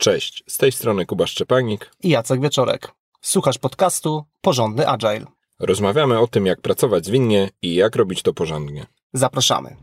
Cześć, 0.00 0.44
z 0.46 0.58
tej 0.58 0.72
strony 0.72 1.06
Kuba 1.06 1.26
Szczepanik 1.26 1.90
i 2.02 2.08
Jacek 2.08 2.40
Wieczorek. 2.40 2.92
Słuchasz 3.20 3.58
podcastu 3.58 4.24
Porządny 4.40 4.88
Agile. 4.88 5.24
Rozmawiamy 5.58 6.18
o 6.18 6.26
tym, 6.26 6.46
jak 6.46 6.60
pracować 6.60 7.06
zwinnie 7.06 7.50
i 7.62 7.74
jak 7.74 7.96
robić 7.96 8.22
to 8.22 8.34
porządnie. 8.34 8.86
Zapraszamy. 9.12 9.76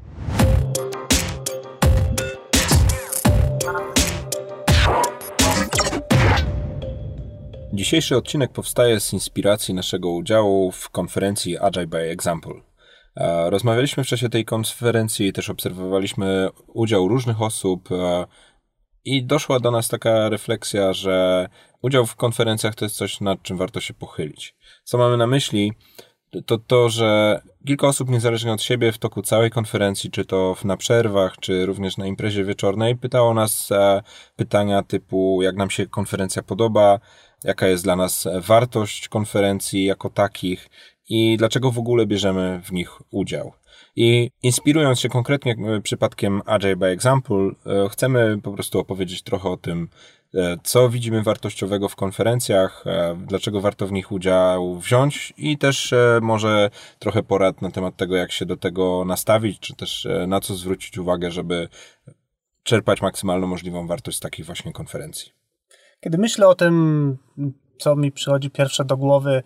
Dzisiejszy 7.74 8.18
odcinek 8.18 8.52
powstaje 8.52 9.00
z 9.00 9.14
inspiracji 9.14 9.74
naszego 9.74 10.10
udziału 10.10 10.72
w 10.72 10.90
konferencji 10.90 11.58
Agile 11.58 11.88
by 11.88 11.98
Example. 11.98 12.62
Rozmawialiśmy 13.50 14.04
w 14.04 14.08
czasie 14.08 14.30
tej 14.30 14.46
konferencji, 14.46 15.34
też 15.34 15.50
obserwowaliśmy 15.50 16.50
udział 16.68 17.08
różnych 17.08 17.42
osób 17.42 17.90
i 19.06 19.26
doszła 19.26 19.60
do 19.60 19.72
nas 19.72 19.88
taka 19.88 20.30
refleksja, 20.30 20.94
że 20.94 21.48
udział 21.82 22.06
w 22.06 22.16
konferencjach 22.16 22.76
to 22.76 22.86
jest 22.86 22.96
coś, 22.96 23.22
nad 23.22 23.42
czym 23.42 23.58
warto 23.58 23.80
się 23.82 23.94
pochylić. 23.94 24.56
Co 24.84 24.98
mamy 24.98 25.18
na 25.18 25.28
myśli? 25.28 25.74
To 26.46 26.58
to, 26.58 26.90
że 26.90 27.42
kilka 27.68 27.88
osób 27.88 28.10
niezależnie 28.10 28.54
od 28.54 28.62
siebie 28.62 28.92
w 28.92 28.98
toku 28.98 29.22
całej 29.22 29.50
konferencji, 29.50 30.12
czy 30.12 30.26
to 30.26 30.56
na 30.64 30.78
przerwach, 30.78 31.38
czy 31.40 31.66
również 31.66 31.98
na 31.98 32.08
imprezie 32.08 32.44
wieczornej, 32.44 32.96
pytało 32.96 33.34
nas 33.34 33.72
e, 33.72 34.02
pytania 34.36 34.84
typu, 34.84 35.40
jak 35.42 35.56
nam 35.56 35.70
się 35.70 35.88
konferencja 35.88 36.44
podoba, 36.44 37.00
jaka 37.44 37.68
jest 37.68 37.84
dla 37.84 37.96
nas 37.96 38.28
wartość 38.42 39.08
konferencji 39.08 39.86
jako 39.86 40.10
takich 40.10 40.70
i 41.10 41.38
dlaczego 41.38 41.72
w 41.72 41.80
ogóle 41.80 42.06
bierzemy 42.06 42.62
w 42.64 42.72
nich 42.72 43.02
udział. 43.12 43.54
I 43.96 44.32
inspirując 44.44 45.00
się 45.00 45.10
konkretnie 45.10 45.56
e, 45.68 45.82
przypadkiem 45.82 46.42
Agile 46.46 46.76
by 46.76 46.86
Example, 46.86 47.52
e, 47.66 47.90
chcemy 47.90 48.42
po 48.44 48.52
prostu 48.52 48.80
opowiedzieć 48.80 49.24
trochę 49.24 49.50
o 49.50 49.58
tym, 49.58 49.90
e, 50.34 50.58
co 50.64 50.90
widzimy 50.90 51.24
wartościowego 51.24 51.90
w 51.90 51.96
konferencjach, 51.96 52.84
dlaczego 53.18 53.62
warto 53.62 53.88
w 53.88 53.92
nich 53.92 54.12
udział 54.12 54.80
wziąć 54.80 55.34
i 55.38 55.58
też 55.58 55.94
może 56.22 56.70
trochę 57.00 57.24
porad 57.24 57.62
na 57.62 57.72
temat 57.72 57.98
tego, 57.98 58.16
jak 58.16 58.32
się 58.32 58.46
do 58.46 58.58
tego 58.58 59.06
nastawić, 59.06 59.60
czy 59.60 59.76
też 59.76 60.08
na 60.28 60.40
co 60.40 60.56
zwrócić 60.56 60.98
uwagę, 60.98 61.32
żeby 61.32 61.70
czerpać 62.64 63.02
maksymalną 63.02 63.48
możliwą 63.48 63.88
wartość 63.88 64.18
z 64.18 64.20
takich 64.20 64.46
właśnie 64.46 64.74
konferencji. 64.74 65.32
Kiedy 66.00 66.18
myślę 66.18 66.48
o 66.48 66.56
tym, 66.56 67.18
co 67.78 67.96
mi 67.96 68.12
przychodzi 68.12 68.50
pierwsze 68.50 68.86
do 68.86 68.98
głowy, 68.98 69.44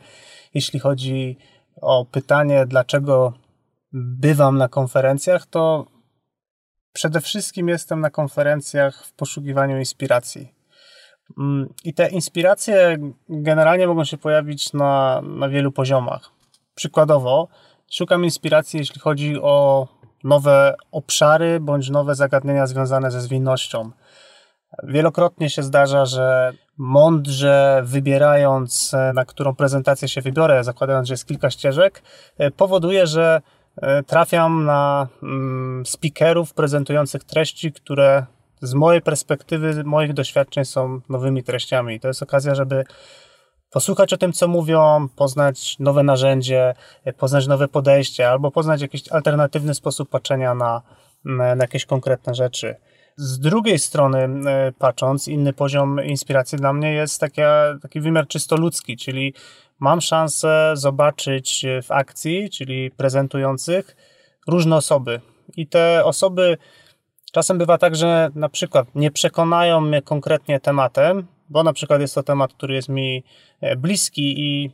jeśli 0.54 0.80
chodzi 0.80 1.38
o 1.82 2.06
pytanie, 2.06 2.66
dlaczego 2.66 3.34
bywam 3.94 4.58
na 4.58 4.68
konferencjach, 4.68 5.46
to 5.46 5.86
przede 6.94 7.22
wszystkim 7.22 7.68
jestem 7.68 8.02
na 8.02 8.10
konferencjach 8.10 9.06
w 9.06 9.14
poszukiwaniu 9.14 9.78
inspiracji. 9.78 10.54
Mm, 11.38 11.74
I 11.84 11.94
te 11.94 12.10
inspiracje 12.10 12.98
generalnie 13.30 13.88
mogą 13.88 14.04
się 14.04 14.18
pojawić 14.18 14.74
na, 14.74 15.22
na 15.22 15.50
wielu 15.50 15.72
poziomach. 15.72 16.32
Przykładowo, 16.76 17.48
szukam 17.92 18.24
inspiracji, 18.24 18.80
jeśli 18.80 19.02
chodzi 19.02 19.42
o 19.42 19.88
nowe 20.24 20.76
obszary 20.92 21.60
bądź 21.60 21.90
nowe 21.90 22.16
zagadnienia 22.16 22.68
związane 22.68 23.12
ze 23.12 23.22
zwinnością. 23.22 23.92
Wielokrotnie 24.84 25.50
się 25.50 25.64
zdarza, 25.64 26.06
że 26.06 26.54
mądrze 26.78 27.82
wybierając, 27.86 28.96
na 29.14 29.26
którą 29.26 29.56
prezentację 29.56 30.08
się 30.08 30.22
wybiorę, 30.22 30.64
zakładając, 30.64 31.08
że 31.08 31.14
jest 31.14 31.28
kilka 31.28 31.50
ścieżek, 31.50 32.04
powoduje, 32.58 33.08
że 33.08 33.42
E, 33.42 33.59
trafiam 34.08 34.66
na 34.66 35.08
mm, 35.24 35.86
speakerów 35.86 36.54
prezentujących 36.54 37.24
treści, 37.24 37.72
które 37.72 38.26
z 38.62 38.74
mojej 38.74 39.02
perspektywy, 39.02 39.84
moich 39.84 40.14
doświadczeń 40.14 40.66
są 40.66 41.02
nowymi 41.10 41.44
treściami. 41.44 42.00
To 42.00 42.08
jest 42.08 42.24
okazja, 42.24 42.56
żeby 42.56 42.84
posłuchać 43.72 44.14
o 44.14 44.18
tym, 44.18 44.34
co 44.34 44.48
mówią, 44.48 45.08
poznać 45.16 45.80
nowe 45.80 46.04
narzędzie, 46.04 46.74
e, 47.06 47.14
poznać 47.14 47.48
nowe 47.48 47.68
podejście, 47.68 48.30
albo 48.30 48.52
poznać 48.52 48.82
jakiś 48.82 49.12
alternatywny 49.12 49.74
sposób 49.74 50.10
patrzenia 50.10 50.56
na, 50.56 50.82
na 51.26 51.56
jakieś 51.56 51.86
konkretne 51.86 52.36
rzeczy. 52.36 52.76
Z 53.16 53.40
drugiej 53.40 53.80
strony, 53.80 54.18
e, 54.52 54.72
patrząc, 54.72 55.28
inny 55.28 55.54
poziom 55.54 56.04
inspiracji 56.04 56.58
dla 56.58 56.74
mnie 56.74 56.94
jest 56.94 57.22
taki, 57.82 58.02
wymiar 58.02 58.28
czysto 58.28 58.56
ludzki, 58.56 58.98
czyli 58.98 59.34
mam 59.80 60.02
szansę 60.02 60.72
zobaczyć 60.74 61.66
w 61.84 61.92
akcji, 61.92 62.50
czyli 62.50 62.92
prezentujących, 62.92 63.96
różne 64.48 64.76
osoby. 64.76 65.22
I 65.58 65.68
te 65.68 66.06
osoby 66.06 66.58
czasem 67.32 67.58
bywa 67.58 67.78
tak, 67.78 67.96
że 67.96 68.30
na 68.36 68.50
przykład 68.50 68.96
nie 68.96 69.12
przekonają 69.12 69.82
mnie 69.82 70.02
konkretnie 70.02 70.60
tematem, 70.60 71.28
bo 71.50 71.64
na 71.64 71.74
przykład 71.74 72.02
jest 72.02 72.16
to 72.16 72.24
temat, 72.24 72.54
który 72.54 72.76
jest 72.76 72.90
mi 72.90 73.24
e, 73.62 73.76
bliski 73.76 74.40
i 74.40 74.72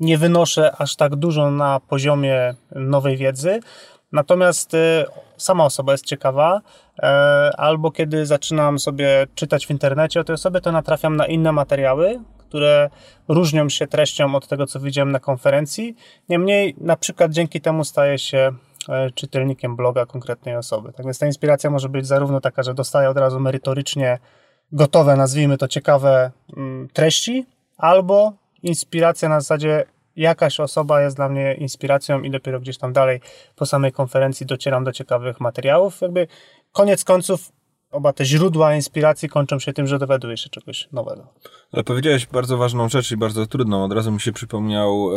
nie 0.00 0.18
wynoszę 0.18 0.76
aż 0.76 0.96
tak 0.96 1.16
dużo 1.16 1.50
na 1.50 1.80
poziomie 1.80 2.54
nowej 2.74 3.16
wiedzy. 3.16 3.60
Natomiast 4.14 4.74
e, 4.74 5.06
sama 5.36 5.64
osoba 5.64 5.92
jest 5.92 6.06
ciekawa, 6.06 6.60
e, 6.98 7.06
albo 7.56 7.90
kiedy 7.90 8.26
zaczynam 8.26 8.78
sobie 8.78 9.26
czytać 9.34 9.66
w 9.66 9.70
internecie 9.70 10.20
o 10.20 10.24
tej 10.24 10.34
osobie, 10.34 10.60
to 10.60 10.72
natrafiam 10.72 11.16
na 11.16 11.26
inne 11.26 11.52
materiały, 11.52 12.20
które 12.38 12.90
różnią 13.28 13.68
się 13.68 13.86
treścią 13.86 14.34
od 14.34 14.48
tego, 14.48 14.66
co 14.66 14.80
widziałem 14.80 15.12
na 15.12 15.20
konferencji. 15.20 15.96
Niemniej, 16.28 16.74
na 16.80 16.96
przykład 16.96 17.30
dzięki 17.30 17.60
temu 17.60 17.84
staję 17.84 18.18
się 18.18 18.52
e, 18.88 19.10
czytelnikiem 19.10 19.76
bloga 19.76 20.06
konkretnej 20.06 20.56
osoby. 20.56 20.92
Tak 20.92 21.06
więc 21.06 21.18
ta 21.18 21.26
inspiracja 21.26 21.70
może 21.70 21.88
być 21.88 22.06
zarówno 22.06 22.40
taka, 22.40 22.62
że 22.62 22.74
dostaję 22.74 23.10
od 23.10 23.16
razu 23.16 23.40
merytorycznie 23.40 24.18
gotowe, 24.72 25.16
nazwijmy 25.16 25.58
to 25.58 25.68
ciekawe 25.68 26.30
mm, 26.56 26.88
treści, 26.92 27.46
albo 27.76 28.32
inspiracja 28.62 29.28
na 29.28 29.40
zasadzie 29.40 29.84
jakaś 30.16 30.60
osoba 30.60 31.02
jest 31.02 31.16
dla 31.16 31.28
mnie 31.28 31.54
inspiracją 31.54 32.22
i 32.22 32.30
dopiero 32.30 32.60
gdzieś 32.60 32.78
tam 32.78 32.92
dalej 32.92 33.20
po 33.56 33.66
samej 33.66 33.92
konferencji 33.92 34.46
docieram 34.46 34.84
do 34.84 34.92
ciekawych 34.92 35.40
materiałów. 35.40 36.00
Jakby 36.00 36.26
koniec 36.72 37.04
końców 37.04 37.52
oba 37.94 38.12
te 38.12 38.24
źródła 38.24 38.74
inspiracji 38.74 39.28
kończą 39.28 39.58
się 39.58 39.72
tym, 39.72 39.86
że 39.86 39.98
dowiadujesz 39.98 40.44
się 40.44 40.50
czegoś 40.50 40.88
nowego. 40.92 41.26
Ale 41.72 41.84
powiedziałeś 41.84 42.26
bardzo 42.26 42.56
ważną 42.56 42.88
rzecz 42.88 43.12
i 43.12 43.16
bardzo 43.16 43.46
trudną. 43.46 43.84
Od 43.84 43.92
razu 43.92 44.12
mi 44.12 44.20
się 44.20 44.32
przypomniał 44.32 45.10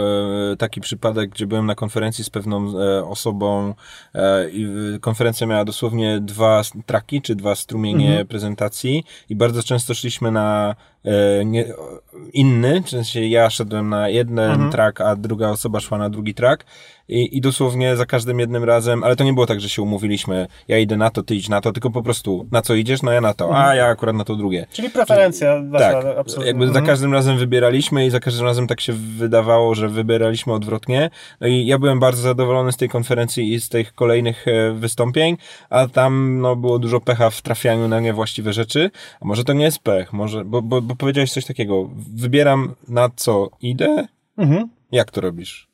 e, 0.51 0.55
taki 0.55 0.81
przypadek, 0.81 1.29
gdzie 1.29 1.47
byłem 1.47 1.65
na 1.65 1.75
konferencji 1.75 2.23
z 2.23 2.29
pewną 2.29 2.79
e, 2.79 3.05
osobą 3.05 3.73
e, 4.13 4.49
i 4.49 4.67
konferencja 5.01 5.47
miała 5.47 5.65
dosłownie 5.65 6.19
dwa 6.21 6.61
traki, 6.85 7.21
czy 7.21 7.35
dwa 7.35 7.55
strumienie 7.55 8.09
mhm. 8.09 8.27
prezentacji 8.27 9.03
i 9.29 9.35
bardzo 9.35 9.63
często 9.63 9.93
szliśmy 9.93 10.31
na 10.31 10.75
nie, 11.45 11.65
inny, 12.33 12.81
w 12.81 12.89
sensie 12.89 13.21
ja 13.21 13.49
szedłem 13.49 13.89
na 13.89 14.09
jeden 14.09 14.39
mhm. 14.39 14.71
track, 14.71 15.01
a 15.01 15.15
druga 15.15 15.49
osoba 15.49 15.79
szła 15.79 15.97
na 15.97 16.09
drugi 16.09 16.33
track 16.33 16.65
i, 17.09 17.37
i 17.37 17.41
dosłownie 17.41 17.95
za 17.95 18.05
każdym 18.05 18.39
jednym 18.39 18.63
razem, 18.63 19.03
ale 19.03 19.15
to 19.15 19.23
nie 19.23 19.33
było 19.33 19.45
tak, 19.45 19.61
że 19.61 19.69
się 19.69 19.81
umówiliśmy, 19.81 20.47
ja 20.67 20.77
idę 20.77 20.97
na 20.97 21.09
to, 21.09 21.23
ty 21.23 21.35
idź 21.35 21.49
na 21.49 21.61
to, 21.61 21.71
tylko 21.71 21.89
po 21.89 22.03
prostu 22.03 22.47
na 22.51 22.61
co 22.61 22.75
idziesz, 22.75 23.01
no 23.01 23.11
ja 23.11 23.21
na 23.21 23.33
to, 23.33 23.45
a 23.55 23.59
mhm. 23.59 23.77
ja 23.77 23.85
akurat 23.85 24.15
na 24.15 24.23
to 24.23 24.35
drugie. 24.35 24.67
Czyli 24.71 24.89
preferencja 24.89 25.61
tak, 25.77 26.05
absolutnie. 26.17 26.47
jakby 26.47 26.65
mhm. 26.65 26.85
za 26.85 26.91
każdym 26.91 27.13
razem 27.13 27.37
wybieraliśmy 27.37 28.05
i 28.05 28.09
za 28.09 28.19
każdym 28.19 28.45
razem 28.45 28.67
tak 28.67 28.81
się 28.81 28.93
wydawało, 28.93 29.75
że 29.75 29.89
wybieraliśmy 29.89 30.53
odwrotnie. 30.53 31.09
No 31.41 31.47
i 31.47 31.65
ja 31.65 31.79
byłem 31.79 31.99
bardzo 31.99 32.21
zadowolony 32.21 32.71
z 32.71 32.77
tej 32.77 32.89
konferencji 32.89 33.53
i 33.53 33.59
z 33.59 33.69
tych 33.69 33.93
kolejnych 33.93 34.47
e, 34.47 34.71
wystąpień, 34.71 35.37
a 35.69 35.87
tam 35.87 36.41
no, 36.41 36.55
było 36.55 36.79
dużo 36.79 36.99
pecha 36.99 37.29
w 37.29 37.41
trafianiu 37.41 37.87
na 37.87 37.99
niewłaściwe 37.99 38.53
rzeczy. 38.53 38.91
A 39.21 39.25
może 39.25 39.43
to 39.43 39.53
nie 39.53 39.65
jest 39.65 39.79
pech, 39.79 40.13
może, 40.13 40.45
bo, 40.45 40.61
bo, 40.61 40.81
bo 40.81 40.95
powiedziałeś 40.97 41.33
coś 41.33 41.45
takiego, 41.45 41.89
wybieram 42.15 42.75
na 42.87 43.09
co 43.15 43.49
idę, 43.61 44.07
mhm. 44.37 44.69
jak 44.91 45.11
to 45.11 45.21
robisz? 45.21 45.67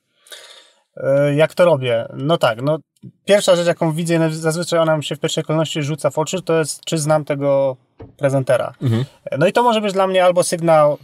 E, 0.97 1.35
jak 1.35 1.53
to 1.53 1.66
robię? 1.66 2.07
No 2.13 2.38
tak, 2.38 2.61
no 2.61 2.79
pierwsza 3.25 3.56
rzecz, 3.56 3.67
jaką 3.67 3.91
widzę, 3.91 4.31
zazwyczaj 4.31 4.79
ona 4.79 4.97
mi 4.97 5.03
się 5.03 5.16
w 5.16 5.19
pierwszej 5.19 5.44
kolejności 5.44 5.84
rzuca 5.84 6.09
w 6.09 6.19
oczy, 6.19 6.41
to 6.41 6.59
jest, 6.59 6.85
czy 6.85 6.97
znam 6.97 7.25
tego 7.25 7.78
prezentera. 8.17 8.73
Mhm. 8.81 9.06
No 9.39 9.47
i 9.47 9.53
to 9.53 9.63
może 9.63 9.81
być 9.81 9.94
dla 9.94 10.07
mnie 10.07 10.25
albo 10.25 10.44
sygnał, 10.44 10.97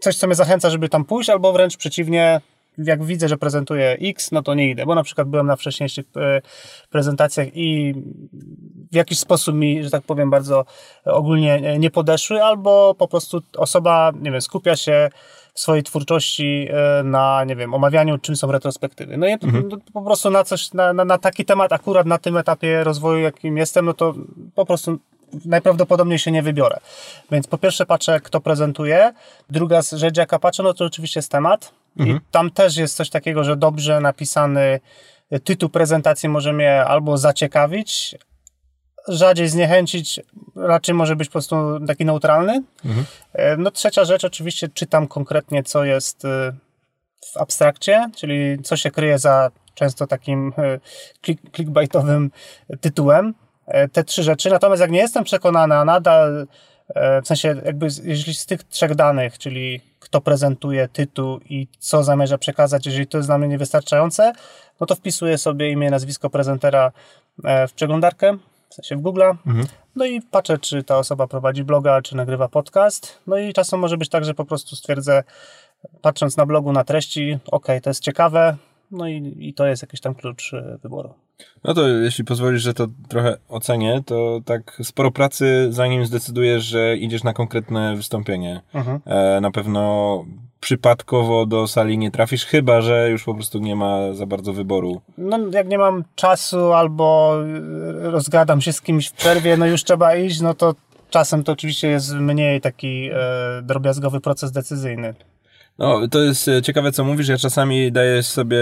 coś, 0.00 0.16
co 0.16 0.26
mnie 0.26 0.36
zachęca, 0.36 0.70
żeby 0.70 0.88
tam 0.88 1.04
pójść, 1.04 1.30
albo 1.30 1.52
wręcz 1.52 1.76
przeciwnie, 1.76 2.40
jak 2.84 3.04
widzę, 3.04 3.28
że 3.28 3.36
prezentuje 3.36 3.96
X, 4.00 4.32
no 4.32 4.42
to 4.42 4.54
nie 4.54 4.70
idę, 4.70 4.86
bo 4.86 4.94
na 4.94 5.02
przykład 5.02 5.28
byłem 5.28 5.46
na 5.46 5.56
wcześniejszych 5.56 6.06
e, 6.16 6.40
prezentacjach 6.90 7.48
i 7.54 7.94
w 8.92 8.94
jakiś 8.94 9.18
sposób 9.18 9.54
mi, 9.54 9.84
że 9.84 9.90
tak 9.90 10.02
powiem, 10.02 10.30
bardzo 10.30 10.64
ogólnie 11.04 11.78
nie 11.78 11.90
podeszły, 11.90 12.44
albo 12.44 12.94
po 12.94 13.08
prostu 13.08 13.42
osoba, 13.56 14.12
nie 14.20 14.30
wiem, 14.30 14.40
skupia 14.40 14.76
się 14.76 15.10
swojej 15.54 15.82
twórczości 15.82 16.68
e, 16.70 17.02
na, 17.02 17.44
nie 17.44 17.56
wiem, 17.56 17.74
omawianiu, 17.74 18.18
czym 18.18 18.36
są 18.36 18.52
retrospektywy. 18.52 19.16
No 19.16 19.26
i 19.26 19.32
mhm. 19.32 19.68
po 19.92 20.02
prostu 20.02 20.30
na 20.30 20.44
coś, 20.44 20.72
na, 20.72 20.92
na, 20.92 21.04
na 21.04 21.18
taki 21.18 21.44
temat, 21.44 21.72
akurat 21.72 22.06
na 22.06 22.18
tym 22.18 22.36
etapie 22.36 22.84
rozwoju, 22.84 23.18
jakim 23.18 23.56
jestem, 23.56 23.84
no 23.84 23.94
to 23.94 24.14
po 24.54 24.66
prostu 24.66 24.98
najprawdopodobniej 25.44 26.18
się 26.18 26.30
nie 26.30 26.42
wybiorę. 26.42 26.80
Więc 27.30 27.46
po 27.46 27.58
pierwsze 27.58 27.86
patrzę, 27.86 28.20
kto 28.20 28.40
prezentuje. 28.40 29.12
Druga 29.50 29.80
rzecz, 29.92 30.16
jaka 30.16 30.38
patrzę, 30.38 30.62
no 30.62 30.74
to 30.74 30.84
oczywiście 30.84 31.18
jest 31.18 31.30
temat. 31.30 31.72
Mhm. 31.98 32.16
I 32.16 32.20
tam 32.30 32.50
też 32.50 32.76
jest 32.76 32.96
coś 32.96 33.10
takiego, 33.10 33.44
że 33.44 33.56
dobrze 33.56 34.00
napisany 34.00 34.80
tytuł 35.44 35.68
prezentacji 35.68 36.28
może 36.28 36.52
mnie 36.52 36.84
albo 36.84 37.18
zaciekawić, 37.18 38.16
rzadziej 39.08 39.48
zniechęcić, 39.48 40.20
raczej 40.56 40.94
może 40.94 41.16
być 41.16 41.28
po 41.28 41.32
prostu 41.32 41.56
taki 41.86 42.04
neutralny. 42.04 42.62
Mhm. 42.84 43.06
No 43.58 43.70
trzecia 43.70 44.04
rzecz, 44.04 44.24
oczywiście 44.24 44.68
czytam 44.68 45.08
konkretnie, 45.08 45.62
co 45.62 45.84
jest 45.84 46.22
w 47.32 47.36
abstrakcie, 47.36 48.10
czyli 48.16 48.62
co 48.62 48.76
się 48.76 48.90
kryje 48.90 49.18
za 49.18 49.50
często 49.74 50.06
takim 50.06 50.52
klik, 51.20 51.40
clickbaitowym 51.56 52.30
tytułem. 52.80 53.34
Te 53.92 54.04
trzy 54.04 54.22
rzeczy. 54.22 54.50
Natomiast 54.50 54.80
jak 54.80 54.90
nie 54.90 54.98
jestem 54.98 55.24
przekonany, 55.24 55.74
a 55.74 55.84
nadal 55.84 56.46
w 57.22 57.26
sensie 57.26 57.48
jakby 57.64 57.86
jeśli 58.02 58.34
z 58.34 58.46
tych 58.46 58.64
trzech 58.64 58.94
danych, 58.94 59.38
czyli 59.38 59.80
kto 59.98 60.20
prezentuje 60.20 60.88
tytuł 60.88 61.38
i 61.38 61.68
co 61.78 62.04
zamierza 62.04 62.38
przekazać, 62.38 62.86
jeżeli 62.86 63.06
to 63.06 63.18
jest 63.18 63.28
dla 63.28 63.38
mnie 63.38 63.48
niewystarczające, 63.48 64.32
no 64.80 64.86
to 64.86 64.94
wpisuję 64.94 65.38
sobie 65.38 65.70
imię, 65.70 65.90
nazwisko 65.90 66.30
prezentera 66.30 66.92
e, 67.44 67.68
w 67.68 67.72
przeglądarkę, 67.72 68.36
w 68.68 68.74
sensie 68.74 68.96
w 68.96 69.00
Google, 69.00 69.22
mhm. 69.22 69.66
no 69.96 70.04
i 70.04 70.20
patrzę, 70.22 70.58
czy 70.58 70.82
ta 70.82 70.98
osoba 70.98 71.26
prowadzi 71.26 71.64
bloga, 71.64 72.02
czy 72.02 72.16
nagrywa 72.16 72.48
podcast, 72.48 73.18
no 73.26 73.38
i 73.38 73.52
czasem 73.52 73.80
może 73.80 73.96
być 73.96 74.08
tak, 74.08 74.24
że 74.24 74.34
po 74.34 74.44
prostu 74.44 74.76
stwierdzę, 74.76 75.24
patrząc 76.02 76.36
na 76.36 76.46
blogu, 76.46 76.72
na 76.72 76.84
treści, 76.84 77.38
ok, 77.50 77.66
to 77.82 77.90
jest 77.90 78.02
ciekawe, 78.02 78.56
no 78.90 79.08
i, 79.08 79.36
i 79.38 79.54
to 79.54 79.66
jest 79.66 79.82
jakiś 79.82 80.00
tam 80.00 80.14
klucz 80.14 80.54
e, 80.54 80.78
wyboru. 80.82 81.14
No 81.64 81.74
to 81.74 81.88
jeśli 81.88 82.24
pozwolisz, 82.24 82.62
że 82.62 82.74
to 82.74 82.86
trochę 83.08 83.36
ocenię, 83.48 84.02
to 84.06 84.40
tak 84.44 84.78
sporo 84.82 85.10
pracy, 85.10 85.66
zanim 85.70 86.06
zdecydujesz, 86.06 86.64
że 86.64 86.96
idziesz 86.96 87.24
na 87.24 87.32
konkretne 87.32 87.96
wystąpienie. 87.96 88.60
Mhm. 88.74 89.00
E, 89.06 89.40
na 89.40 89.50
pewno 89.50 90.24
przypadkowo 90.60 91.46
do 91.46 91.66
sali 91.66 91.98
nie 91.98 92.10
trafisz, 92.10 92.44
chyba 92.44 92.80
że 92.80 93.10
już 93.10 93.24
po 93.24 93.34
prostu 93.34 93.58
nie 93.58 93.76
ma 93.76 94.12
za 94.12 94.26
bardzo 94.26 94.52
wyboru. 94.52 95.00
No, 95.18 95.38
jak 95.52 95.68
nie 95.68 95.78
mam 95.78 96.04
czasu 96.14 96.72
albo 96.72 97.36
e, 98.04 98.10
rozgadam 98.10 98.60
się 98.60 98.72
z 98.72 98.80
kimś 98.80 99.08
w 99.08 99.12
przerwie, 99.12 99.56
no 99.56 99.66
już 99.66 99.84
trzeba 99.84 100.16
iść, 100.16 100.40
no 100.40 100.54
to 100.54 100.74
czasem 101.10 101.44
to 101.44 101.52
oczywiście 101.52 101.88
jest 101.88 102.14
mniej 102.14 102.60
taki 102.60 103.10
e, 103.12 103.62
drobiazgowy 103.62 104.20
proces 104.20 104.52
decyzyjny. 104.52 105.14
No, 105.78 106.08
to 106.08 106.22
jest 106.22 106.48
e, 106.48 106.62
ciekawe, 106.62 106.92
co 106.92 107.04
mówisz. 107.04 107.28
Ja 107.28 107.36
czasami 107.36 107.92
daję 107.92 108.22
sobie, 108.22 108.56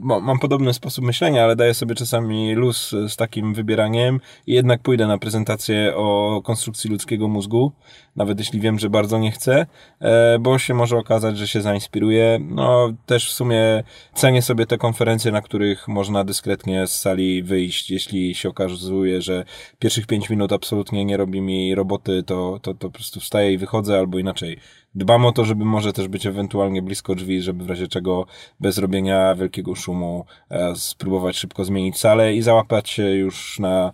mam 0.00 0.38
podobny 0.38 0.74
sposób 0.74 1.04
myślenia, 1.04 1.44
ale 1.44 1.56
daję 1.56 1.74
sobie 1.74 1.94
czasami 1.94 2.54
luz 2.54 2.94
z 3.08 3.16
takim 3.16 3.54
wybieraniem 3.54 4.20
i 4.46 4.54
jednak 4.54 4.82
pójdę 4.82 5.06
na 5.06 5.18
prezentację 5.18 5.92
o 5.96 6.40
konstrukcji 6.44 6.90
ludzkiego 6.90 7.28
mózgu, 7.28 7.72
nawet 8.16 8.38
jeśli 8.38 8.60
wiem, 8.60 8.78
że 8.78 8.90
bardzo 8.90 9.18
nie 9.18 9.30
chcę, 9.30 9.66
e, 10.00 10.38
bo 10.38 10.58
się 10.58 10.74
może 10.74 10.96
okazać, 10.98 11.38
że 11.38 11.48
się 11.48 11.60
zainspiruję. 11.60 12.38
No, 12.40 12.92
też 13.06 13.30
w 13.30 13.32
sumie 13.32 13.84
cenię 14.14 14.42
sobie 14.42 14.66
te 14.66 14.78
konferencje, 14.78 15.32
na 15.32 15.42
których 15.42 15.88
można 15.88 16.24
dyskretnie 16.24 16.86
z 16.86 17.00
sali 17.00 17.42
wyjść. 17.42 17.90
Jeśli 17.90 18.34
się 18.34 18.48
okazuje, 18.48 19.22
że 19.22 19.44
pierwszych 19.78 20.06
pięć 20.06 20.30
minut 20.30 20.52
absolutnie 20.52 21.04
nie 21.04 21.16
robi 21.16 21.40
mi 21.40 21.74
roboty, 21.74 22.22
to, 22.22 22.58
to, 22.62 22.74
to 22.74 22.88
po 22.88 22.90
prostu 22.90 23.20
wstaję 23.20 23.52
i 23.52 23.58
wychodzę, 23.58 23.98
albo 23.98 24.18
inaczej 24.18 24.58
dbam 24.94 25.26
o 25.26 25.32
to, 25.32 25.44
żeby 25.44 25.64
może 25.64 25.92
też 25.92 26.08
być 26.08 26.26
ewentualnie 26.26 26.82
blisko 26.82 27.14
drzwi, 27.14 27.42
żeby 27.42 27.64
w 27.64 27.68
razie 27.68 27.88
czego 27.88 28.26
bez 28.60 28.78
robienia 28.78 29.34
wielkiego 29.34 29.74
szumu 29.74 30.24
e, 30.50 30.76
spróbować 30.76 31.36
szybko 31.36 31.64
zmienić 31.64 31.98
salę 31.98 32.34
i 32.34 32.42
załapać 32.42 32.88
się 32.90 33.10
już 33.10 33.58
na 33.58 33.92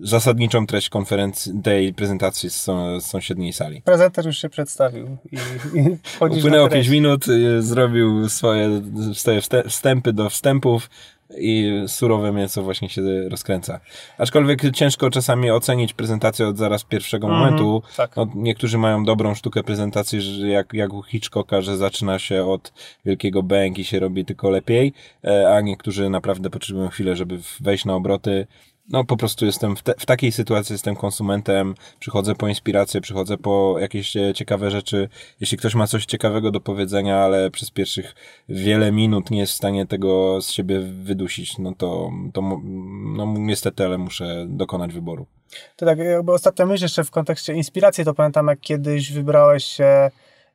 zasadniczą 0.00 0.66
treść 0.66 0.88
konferencji, 0.88 1.52
tej 1.62 1.94
prezentacji 1.94 2.50
z, 2.50 2.64
z 2.98 3.02
sąsiedniej 3.02 3.52
sali. 3.52 3.82
Prezenter 3.82 4.26
już 4.26 4.38
się 4.38 4.48
przedstawił 4.48 5.16
i, 5.32 5.36
i 5.78 6.38
Upłynęło 6.38 6.68
5 6.68 6.88
minut, 6.88 7.24
e, 7.28 7.62
zrobił 7.62 8.28
swoje, 8.28 8.82
swoje 9.14 9.40
wstępy 9.68 10.12
do 10.12 10.30
wstępów, 10.30 10.90
i 11.38 11.82
surowe 11.86 12.32
mięso 12.32 12.62
właśnie 12.62 12.88
się 12.88 13.02
rozkręca. 13.28 13.80
Aczkolwiek 14.18 14.70
ciężko 14.70 15.10
czasami 15.10 15.50
ocenić 15.50 15.94
prezentację 15.94 16.48
od 16.48 16.58
zaraz 16.58 16.84
pierwszego 16.84 17.26
mm, 17.26 17.38
momentu. 17.38 17.82
Tak. 17.96 18.16
No, 18.16 18.26
niektórzy 18.34 18.78
mają 18.78 19.04
dobrą 19.04 19.34
sztukę 19.34 19.62
prezentacji, 19.62 20.20
że 20.20 20.48
jak, 20.48 20.74
jak 20.74 20.92
u 20.92 21.02
Hitchcocka, 21.02 21.60
że 21.60 21.76
zaczyna 21.76 22.18
się 22.18 22.44
od 22.44 22.72
wielkiego 23.04 23.42
bang 23.42 23.78
i 23.78 23.84
się 23.84 24.00
robi 24.00 24.24
tylko 24.24 24.50
lepiej, 24.50 24.92
e, 25.24 25.54
a 25.56 25.60
niektórzy 25.60 26.10
naprawdę 26.10 26.50
potrzebują 26.50 26.88
chwilę, 26.88 27.16
żeby 27.16 27.38
wejść 27.60 27.84
na 27.84 27.94
obroty 27.94 28.46
no 28.92 29.04
po 29.04 29.16
prostu 29.16 29.46
jestem 29.46 29.76
w, 29.76 29.82
te, 29.82 29.94
w, 29.98 30.06
takiej 30.06 30.32
sytuacji, 30.32 30.72
jestem 30.72 30.96
konsumentem, 30.96 31.74
przychodzę 32.00 32.34
po 32.34 32.48
inspirację, 32.48 33.00
przychodzę 33.00 33.38
po 33.38 33.76
jakieś 33.78 34.16
e, 34.16 34.34
ciekawe 34.34 34.70
rzeczy. 34.70 35.08
Jeśli 35.40 35.58
ktoś 35.58 35.74
ma 35.74 35.86
coś 35.86 36.06
ciekawego 36.06 36.50
do 36.50 36.60
powiedzenia, 36.60 37.18
ale 37.18 37.50
przez 37.50 37.70
pierwszych 37.70 38.14
wiele 38.48 38.92
minut 38.92 39.30
nie 39.30 39.38
jest 39.38 39.52
w 39.52 39.56
stanie 39.56 39.86
tego 39.86 40.40
z 40.42 40.50
siebie 40.50 40.80
wydusić, 40.80 41.58
no 41.58 41.74
to, 41.78 42.10
to 42.32 42.60
no 43.16 43.34
niestety, 43.38 43.84
ale 43.84 43.98
muszę 43.98 44.46
dokonać 44.48 44.92
wyboru. 44.92 45.26
To 45.76 45.86
tak 45.86 45.98
jakby 45.98 46.32
ostatnia 46.32 46.66
myśl 46.66 46.84
jeszcze 46.84 47.04
w 47.04 47.10
kontekście 47.10 47.54
inspiracji, 47.54 48.04
to 48.04 48.14
pamiętam 48.14 48.46
jak 48.46 48.60
kiedyś 48.60 49.12
wybrałeś 49.12 49.64
się 49.64 50.10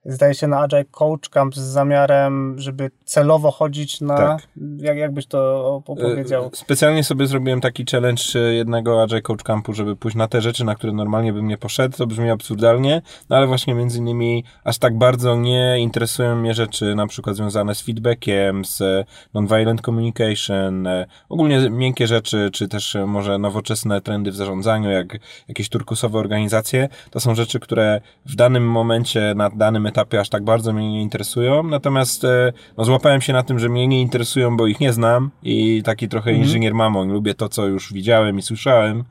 zdaje 0.07 0.33
się 0.33 0.47
na 0.47 0.59
Agile 0.59 0.85
Coach 0.85 1.29
Camp 1.29 1.55
z 1.55 1.59
zamiarem, 1.59 2.59
żeby 2.59 2.91
celowo 3.05 3.51
chodzić 3.51 4.01
na... 4.01 4.17
Tak. 4.17 4.47
Jak, 4.77 4.97
jak 4.97 5.13
byś 5.13 5.25
to 5.25 5.65
opowiedział? 5.75 6.45
E, 6.45 6.49
specjalnie 6.53 7.03
sobie 7.03 7.27
zrobiłem 7.27 7.61
taki 7.61 7.85
challenge 7.91 8.23
jednego 8.51 9.03
Agile 9.03 9.21
Coach 9.21 9.43
Campu, 9.43 9.73
żeby 9.73 9.95
pójść 9.95 10.17
na 10.17 10.27
te 10.27 10.41
rzeczy, 10.41 10.65
na 10.65 10.75
które 10.75 10.93
normalnie 10.93 11.33
bym 11.33 11.47
nie 11.47 11.57
poszedł. 11.57 11.97
To 11.97 12.07
brzmi 12.07 12.29
absurdalnie, 12.29 13.01
no 13.29 13.35
ale 13.35 13.47
właśnie 13.47 13.73
między 13.73 13.97
innymi 13.99 14.43
aż 14.63 14.77
tak 14.77 14.97
bardzo 14.97 15.35
nie 15.35 15.79
interesują 15.79 16.35
mnie 16.35 16.53
rzeczy 16.53 16.95
na 16.95 17.07
przykład 17.07 17.35
związane 17.35 17.75
z 17.75 17.81
feedbackiem, 17.81 18.65
z 18.65 19.07
nonviolent 19.33 19.81
communication, 19.81 20.87
ogólnie 21.29 21.69
miękkie 21.69 22.07
rzeczy, 22.07 22.49
czy 22.53 22.67
też 22.67 22.97
może 23.07 23.37
nowoczesne 23.37 24.01
trendy 24.01 24.31
w 24.31 24.35
zarządzaniu, 24.35 24.89
jak 24.89 25.17
jakieś 25.47 25.69
turkusowe 25.69 26.19
organizacje. 26.19 26.89
To 27.11 27.19
są 27.19 27.35
rzeczy, 27.35 27.59
które 27.59 28.01
w 28.25 28.35
danym 28.35 28.69
momencie, 28.69 29.33
na 29.35 29.49
danym 29.49 29.85
etapie 29.85 29.96
etapie 29.97 30.19
aż 30.19 30.29
tak 30.29 30.43
bardzo 30.43 30.73
mnie 30.73 30.91
nie 30.91 31.01
interesują, 31.01 31.63
natomiast 31.63 32.23
e, 32.23 32.53
no, 32.77 32.85
złapałem 32.85 33.21
się 33.21 33.33
na 33.33 33.43
tym, 33.43 33.59
że 33.59 33.69
mnie 33.69 33.87
nie 33.87 34.01
interesują, 34.01 34.57
bo 34.57 34.67
ich 34.67 34.79
nie 34.79 34.93
znam 34.93 35.31
i 35.43 35.83
taki 35.83 36.07
trochę 36.07 36.31
-hmm. 36.31 36.37
inżynier 36.37 36.73
mamoń, 36.73 37.11
lubię 37.11 37.33
to, 37.33 37.49
co 37.49 37.67
już 37.67 37.93
widziałem 37.93 38.39
i 38.39 38.41
słyszałem, 38.41 39.03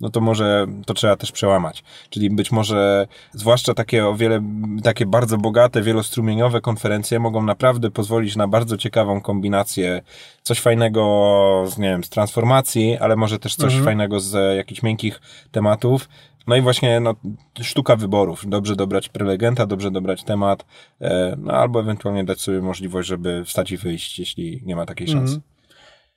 no 0.00 0.10
to 0.10 0.20
może 0.20 0.66
to 0.86 0.94
trzeba 0.94 1.16
też 1.16 1.32
przełamać. 1.32 1.84
Czyli 2.10 2.30
być 2.30 2.52
może, 2.52 3.06
zwłaszcza 3.32 3.74
takie 3.74 4.06
o 4.06 4.14
wiele, 4.14 4.42
takie 4.82 5.06
bardzo 5.06 5.38
bogate, 5.38 5.82
wielostrumieniowe 5.82 6.60
konferencje 6.60 7.20
mogą 7.20 7.42
naprawdę 7.42 7.90
pozwolić 7.90 8.36
na 8.36 8.48
bardzo 8.48 8.76
ciekawą 8.76 9.20
kombinację, 9.20 10.02
coś 10.42 10.60
fajnego 10.60 11.64
z, 11.66 11.78
nie 11.78 11.88
wiem, 11.88 12.04
z 12.04 12.08
transformacji, 12.08 12.96
ale 13.00 13.16
może 13.16 13.38
też 13.38 13.56
coś 13.56 13.72
mhm. 13.72 13.84
fajnego 13.84 14.20
z 14.20 14.56
jakichś 14.56 14.82
miękkich 14.82 15.20
tematów, 15.50 16.08
no 16.46 16.56
i 16.56 16.60
właśnie 16.60 17.00
no, 17.00 17.14
sztuka 17.60 17.96
wyborów. 17.96 18.48
Dobrze 18.48 18.76
dobrać 18.76 19.08
prelegenta, 19.08 19.66
dobrze 19.66 19.90
dobrać 19.90 20.24
temat, 20.24 20.64
e, 21.00 21.36
no 21.38 21.52
albo 21.52 21.80
ewentualnie 21.80 22.24
dać 22.24 22.40
sobie 22.40 22.60
możliwość, 22.60 23.08
żeby 23.08 23.44
wstać 23.44 23.72
i 23.72 23.76
wyjść, 23.76 24.18
jeśli 24.18 24.62
nie 24.66 24.76
ma 24.76 24.86
takiej 24.86 25.08
szansy. 25.08 25.36
-hmm. 25.36 25.57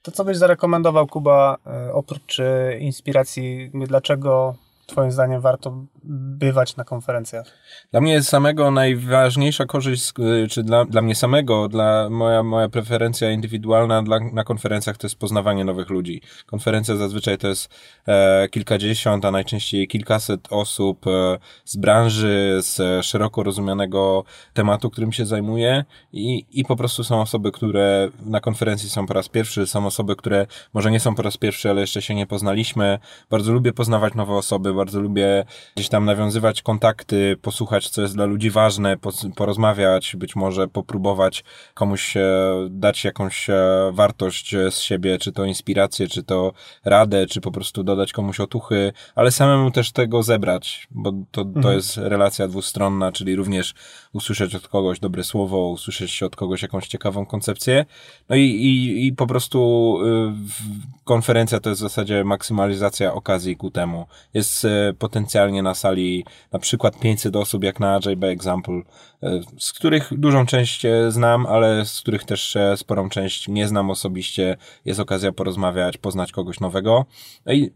To 0.01 0.11
co 0.11 0.25
byś 0.25 0.37
zarekomendował, 0.37 1.07
Kuba, 1.07 1.57
e, 1.67 1.93
oprócz 1.93 2.39
e, 2.39 2.79
inspiracji, 2.79 3.71
dlaczego 3.73 4.55
Twoim 4.91 5.11
zdaniem 5.11 5.41
warto 5.41 5.85
bywać 6.03 6.75
na 6.75 6.83
konferencjach? 6.83 7.47
Dla 7.91 8.01
mnie 8.01 8.23
samego 8.23 8.71
najważniejsza 8.71 9.65
korzyść, 9.65 10.13
czy 10.49 10.63
dla, 10.63 10.85
dla 10.85 11.01
mnie 11.01 11.15
samego, 11.15 11.67
dla 11.67 12.09
moja, 12.09 12.43
moja 12.43 12.69
preferencja 12.69 13.31
indywidualna 13.31 14.03
dla, 14.03 14.19
na 14.33 14.43
konferencjach 14.43 14.97
to 14.97 15.07
jest 15.07 15.19
poznawanie 15.19 15.65
nowych 15.65 15.89
ludzi. 15.89 16.21
Konferencja 16.45 16.95
zazwyczaj 16.95 17.37
to 17.37 17.47
jest 17.47 17.69
e, 18.07 18.49
kilkadziesiąt, 18.49 19.25
a 19.25 19.31
najczęściej 19.31 19.87
kilkaset 19.87 20.47
osób 20.49 21.07
e, 21.07 21.37
z 21.65 21.77
branży, 21.77 22.59
z 22.61 23.05
szeroko 23.05 23.43
rozumianego 23.43 24.23
tematu, 24.53 24.89
którym 24.89 25.11
się 25.11 25.25
zajmuję 25.25 25.85
i, 26.13 26.45
i 26.51 26.65
po 26.65 26.75
prostu 26.75 27.03
są 27.03 27.21
osoby, 27.21 27.51
które 27.51 28.09
na 28.25 28.39
konferencji 28.39 28.89
są 28.89 29.07
po 29.07 29.13
raz 29.13 29.29
pierwszy, 29.29 29.67
są 29.67 29.85
osoby, 29.85 30.15
które 30.15 30.47
może 30.73 30.91
nie 30.91 30.99
są 30.99 31.15
po 31.15 31.21
raz 31.21 31.37
pierwszy, 31.37 31.69
ale 31.69 31.81
jeszcze 31.81 32.01
się 32.01 32.15
nie 32.15 32.27
poznaliśmy. 32.27 32.99
Bardzo 33.29 33.53
lubię 33.53 33.73
poznawać 33.73 34.13
nowe 34.13 34.33
osoby, 34.33 34.73
bardzo 34.81 34.99
lubię 34.99 35.45
gdzieś 35.75 35.89
tam 35.89 36.05
nawiązywać 36.05 36.61
kontakty, 36.61 37.37
posłuchać, 37.41 37.89
co 37.89 38.01
jest 38.01 38.15
dla 38.15 38.25
ludzi 38.25 38.49
ważne, 38.49 38.97
porozmawiać, 39.35 40.15
być 40.15 40.35
może 40.35 40.67
popróbować 40.67 41.43
komuś 41.73 42.17
e, 42.17 42.21
dać 42.69 43.03
jakąś 43.03 43.49
e, 43.49 43.55
wartość 43.93 44.55
z 44.69 44.79
siebie, 44.79 45.17
czy 45.17 45.31
to 45.31 45.45
inspirację, 45.45 46.07
czy 46.07 46.23
to 46.23 46.53
radę, 46.85 47.25
czy 47.25 47.41
po 47.41 47.51
prostu 47.51 47.83
dodać 47.83 48.13
komuś 48.13 48.39
otuchy, 48.39 48.93
ale 49.15 49.31
samemu 49.31 49.71
też 49.71 49.91
tego 49.91 50.23
zebrać, 50.23 50.87
bo 50.91 51.11
to, 51.11 51.45
to 51.45 51.49
mhm. 51.55 51.75
jest 51.75 51.97
relacja 51.97 52.47
dwustronna, 52.47 53.11
czyli 53.11 53.35
również 53.35 53.73
usłyszeć 54.13 54.55
od 54.55 54.67
kogoś 54.67 54.99
dobre 54.99 55.23
słowo, 55.23 55.69
usłyszeć 55.69 56.23
od 56.23 56.35
kogoś 56.35 56.61
jakąś 56.61 56.87
ciekawą 56.87 57.25
koncepcję, 57.25 57.85
no 58.29 58.35
i, 58.35 58.41
i, 58.41 59.07
i 59.07 59.13
po 59.13 59.27
prostu 59.27 59.59
y, 60.05 61.03
konferencja 61.03 61.59
to 61.59 61.69
jest 61.69 61.81
w 61.81 61.87
zasadzie 61.89 62.23
maksymalizacja 62.23 63.13
okazji 63.13 63.57
ku 63.57 63.71
temu. 63.71 64.05
Jest 64.33 64.65
e, 64.65 64.70
potencjalnie 64.99 65.63
na 65.63 65.75
sali 65.75 66.25
na 66.51 66.59
przykład 66.59 66.99
500 66.99 67.35
osób, 67.35 67.63
jak 67.63 67.79
na 67.79 67.99
by 68.17 68.27
Example, 68.27 68.81
e, 69.23 69.41
z 69.57 69.73
których 69.73 70.19
dużą 70.19 70.45
część 70.45 70.85
e, 70.85 71.11
znam, 71.11 71.45
ale 71.45 71.85
z 71.85 72.01
których 72.01 72.23
też 72.23 72.57
sporą 72.75 73.09
część 73.09 73.47
nie 73.47 73.67
znam 73.67 73.89
osobiście. 73.89 74.57
Jest 74.85 74.99
okazja 74.99 75.31
porozmawiać, 75.31 75.97
poznać 75.97 76.31
kogoś 76.31 76.59
nowego. 76.59 77.05
No 77.45 77.53
I 77.53 77.71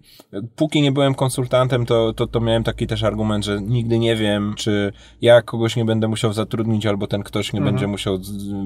póki 0.56 0.82
nie 0.82 0.92
byłem 0.92 1.16
konsultantem, 1.16 1.86
to, 1.86 2.14
to, 2.14 2.28
to 2.28 2.40
miałem 2.40 2.64
taki 2.64 2.88
też 2.88 3.04
argument, 3.04 3.46
że 3.46 3.62
nigdy 3.62 4.00
nie 4.00 4.16
wiem, 4.16 4.54
czy 4.58 4.94
ja 5.22 5.42
kogoś 5.42 5.75
nie 5.75 5.86
będę 5.86 6.08
musiał 6.08 6.34
zatrudnić, 6.34 6.86
albo 6.86 7.08
ten 7.08 7.24
ktoś 7.24 7.54
nie 7.54 7.60
mhm. 7.60 7.75
będzie 7.75 7.88
musiał, 7.88 8.18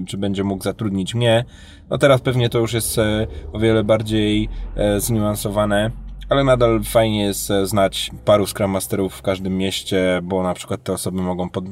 czy 0.07 0.17
będzie 0.17 0.43
mógł 0.43 0.63
zatrudnić 0.63 1.15
mnie. 1.15 1.45
No 1.89 1.98
teraz 1.98 2.21
pewnie 2.21 2.50
to 2.50 2.59
już 2.59 2.74
jest 2.74 2.98
o 3.53 3.59
wiele 3.59 3.83
bardziej 3.83 4.50
zniuansowane 4.98 5.91
ale 6.29 6.43
nadal 6.43 6.83
fajnie 6.83 7.24
jest 7.24 7.51
e, 7.51 7.65
znać 7.65 8.12
paru 8.25 8.48
Scrum 8.48 8.71
Masterów 8.71 9.13
w 9.13 9.21
każdym 9.21 9.57
mieście, 9.57 10.19
bo 10.24 10.43
na 10.43 10.53
przykład 10.53 10.83
te 10.83 10.93
osoby 10.93 11.21
mogą 11.21 11.50
pod, 11.50 11.63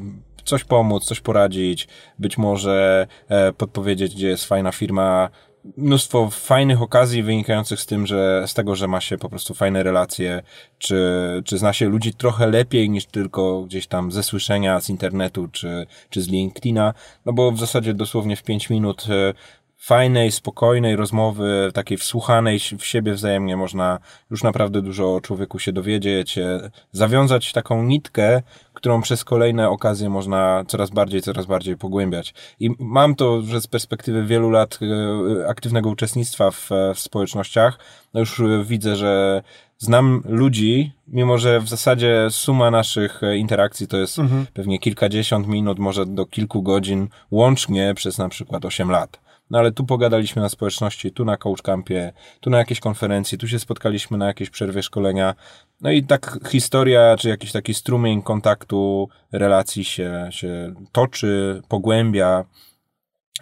coś 0.46 0.64
pomóc, 0.64 1.06
coś 1.06 1.20
poradzić, 1.20 1.88
być 2.20 2.38
może 2.38 3.08
e, 3.30 3.54
podpowiedzieć, 3.54 4.16
gdzie 4.16 4.28
jest 4.28 4.46
fajna 4.46 4.72
firma, 4.72 5.30
mnóstwo 5.78 6.30
fajnych 6.30 6.82
okazji 6.82 7.24
wynikających 7.24 7.80
z 7.80 7.86
tym, 7.86 8.08
że 8.08 8.44
z 8.48 8.54
tego, 8.54 8.76
że 8.76 8.88
ma 8.88 9.02
się 9.02 9.18
po 9.18 9.30
prostu 9.30 9.54
fajne 9.54 9.84
relacje, 9.84 10.42
czy, 10.78 10.98
czy 11.46 11.58
zna 11.58 11.74
się 11.74 11.90
ludzi 11.90 12.14
trochę 12.14 12.48
lepiej 12.48 12.90
niż 12.90 13.06
tylko 13.06 13.62
gdzieś 13.62 13.88
tam 13.88 14.12
ze 14.12 14.24
słyszenia 14.24 14.80
z 14.80 14.90
internetu, 14.90 15.48
czy, 15.52 15.88
czy 16.10 16.22
z 16.22 16.28
LinkedIna, 16.28 16.94
no 17.26 17.34
bo 17.34 17.52
w 17.52 17.60
zasadzie 17.60 17.94
dosłownie 17.94 18.36
w 18.36 18.44
5 18.44 18.70
minut 18.70 19.06
e, 19.10 19.34
fajnej, 19.78 20.32
spokojnej 20.32 20.96
rozmowy, 20.96 21.72
takiej 21.74 21.98
wsłuchanej 21.98 22.60
w 22.60 22.86
siebie 22.86 23.14
wzajemnie 23.14 23.58
można 23.58 24.00
już 24.32 24.44
naprawdę 24.44 24.82
dużo 24.82 25.16
o 25.16 25.22
człowieku 25.22 25.60
się 25.60 25.74
dowiedzieć, 25.74 26.38
e, 26.38 26.72
zawiązać 26.92 27.52
taką 27.52 27.84
nitkę, 27.84 28.42
którą 28.74 29.02
przez 29.02 29.24
kolejne 29.24 29.70
okazje 29.70 30.10
można 30.10 30.64
coraz 30.68 30.90
bardziej, 30.90 31.22
coraz 31.22 31.46
bardziej 31.46 31.78
pogłębiać. 31.78 32.34
I 32.60 32.70
mam 32.80 33.16
to, 33.16 33.42
że 33.42 33.62
z 33.62 33.68
perspektywy 33.68 34.26
wielu 34.26 34.50
lat 34.50 34.80
e, 34.82 35.48
aktywnego 35.48 35.90
uczestnictwa 35.90 36.52
w, 36.52 36.70
w 36.96 37.00
społecznościach, 37.00 37.80
no 38.14 38.20
już 38.20 38.42
widzę, 38.64 38.96
że 38.96 39.44
znam 39.78 40.24
ludzi, 40.26 40.92
mimo 41.08 41.38
że 41.38 41.60
w 41.60 41.70
zasadzie 41.70 42.28
suma 42.30 42.72
naszych 42.72 43.24
e, 43.24 43.38
interakcji 43.38 43.88
to 43.88 43.98
jest 43.98 44.20
mhm. 44.20 44.46
pewnie 44.54 44.80
kilkadziesiąt 44.80 45.48
minut, 45.48 45.80
może 45.80 46.06
do 46.06 46.26
kilku 46.26 46.62
godzin 46.62 47.08
łącznie 47.32 47.94
przez 47.96 48.18
na 48.18 48.30
przykład 48.30 48.66
8 48.66 48.92
lat. 48.92 49.27
No 49.50 49.60
ale 49.60 49.72
tu 49.72 49.86
pogadaliśmy 49.86 50.42
na 50.42 50.50
społeczności, 50.50 51.12
tu 51.12 51.26
na 51.26 51.38
Coach 51.38 51.62
Campie, 51.62 52.14
tu 52.40 52.50
na 52.50 52.58
jakiejś 52.58 52.80
konferencji, 52.80 53.38
tu 53.38 53.48
się 53.48 53.60
spotkaliśmy 53.60 54.18
na 54.18 54.28
jakiejś 54.28 54.50
przerwie 54.50 54.84
szkolenia. 54.84 55.36
No 55.82 55.92
i 55.92 56.04
tak 56.04 56.40
historia, 56.50 57.16
czy 57.20 57.30
jakiś 57.30 57.52
taki 57.52 57.74
strumień 57.74 58.22
kontaktu, 58.22 59.10
relacji 59.32 59.84
się, 59.84 60.28
się 60.32 60.74
toczy, 60.92 61.62
pogłębia 61.68 62.46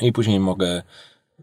i 0.02 0.12
później 0.12 0.40
mogę 0.40 0.82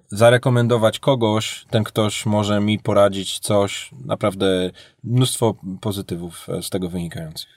zarekomendować 0.08 0.98
kogoś, 0.98 1.64
ten 1.70 1.84
ktoś 1.84 2.26
może 2.26 2.60
mi 2.60 2.78
poradzić 2.78 3.38
coś, 3.38 3.90
naprawdę 4.04 4.70
mnóstwo 5.04 5.54
pozytywów 5.80 6.46
z 6.62 6.70
tego 6.70 6.88
wynikających. 6.88 7.48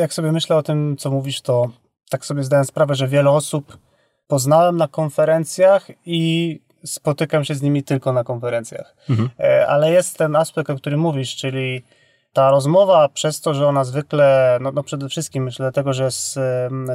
Jak 0.00 0.14
sobie 0.14 0.32
myślę 0.32 0.56
o 0.56 0.62
tym, 0.62 0.96
co 0.96 1.10
mówisz, 1.10 1.40
to 1.40 1.70
tak 2.10 2.26
sobie 2.26 2.44
zdałem 2.44 2.64
sprawę, 2.64 2.94
że 2.94 3.08
wiele 3.08 3.30
osób 3.30 3.78
poznałem 4.28 4.76
na 4.76 4.88
konferencjach 4.88 5.86
i 6.06 6.60
spotykam 6.84 7.44
się 7.44 7.54
z 7.54 7.62
nimi 7.62 7.82
tylko 7.82 8.12
na 8.12 8.24
konferencjach. 8.24 8.94
Mhm. 9.10 9.30
E, 9.40 9.66
ale 9.66 9.92
jest 9.92 10.18
ten 10.18 10.36
aspekt, 10.36 10.70
o 10.70 10.76
którym 10.76 11.00
mówisz, 11.00 11.36
czyli 11.36 11.82
ta 12.38 12.50
rozmowa 12.50 13.08
przez 13.08 13.40
to, 13.40 13.54
że 13.54 13.66
ona 13.66 13.84
zwykle, 13.84 14.58
no, 14.60 14.72
no 14.72 14.82
przede 14.82 15.08
wszystkim 15.08 15.44
myślę 15.44 15.64
dlatego, 15.64 15.92
że 15.92 16.04
jest 16.04 16.38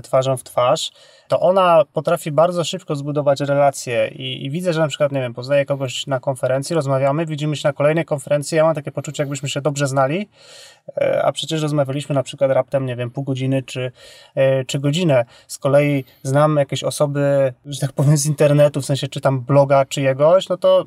twarzą 0.03 0.37
w 0.37 0.43
twarz, 0.43 0.91
to 1.27 1.39
ona 1.39 1.83
potrafi 1.93 2.31
bardzo 2.31 2.63
szybko 2.63 2.95
zbudować 2.95 3.39
relacje 3.39 4.07
i, 4.07 4.45
i, 4.45 4.49
widzę, 4.49 4.73
że 4.73 4.79
na 4.79 4.87
przykład, 4.87 5.11
nie 5.11 5.21
wiem, 5.21 5.33
poznaję 5.33 5.65
kogoś 5.65 6.07
na 6.07 6.19
konferencji, 6.19 6.75
rozmawiamy, 6.75 7.25
widzimy 7.25 7.55
się 7.55 7.67
na 7.67 7.73
kolejnej 7.73 8.05
konferencji, 8.05 8.55
ja 8.55 8.63
mam 8.63 8.75
takie 8.75 8.91
poczucie, 8.91 9.23
jakbyśmy 9.23 9.49
się 9.49 9.61
dobrze 9.61 9.87
znali, 9.87 10.29
e, 10.97 11.23
a 11.23 11.31
przecież 11.31 11.61
rozmawialiśmy 11.61 12.15
na 12.15 12.23
przykład 12.23 12.51
raptem, 12.51 12.85
nie 12.85 12.95
wiem, 12.95 13.11
pół 13.11 13.23
godziny 13.23 13.63
czy, 13.63 13.91
e, 14.35 14.65
czy 14.65 14.79
godzinę. 14.79 15.25
Z 15.47 15.57
kolei 15.57 16.05
znam 16.23 16.55
jakieś 16.55 16.83
osoby, 16.83 17.53
że 17.65 17.79
tak 17.79 17.91
powiem, 17.91 18.17
z 18.17 18.25
internetu, 18.25 18.81
w 18.81 18.85
sensie 18.85 19.07
czytam 19.07 19.41
bloga 19.41 19.85
czyjegoś, 19.85 20.49
no 20.49 20.57
to 20.57 20.85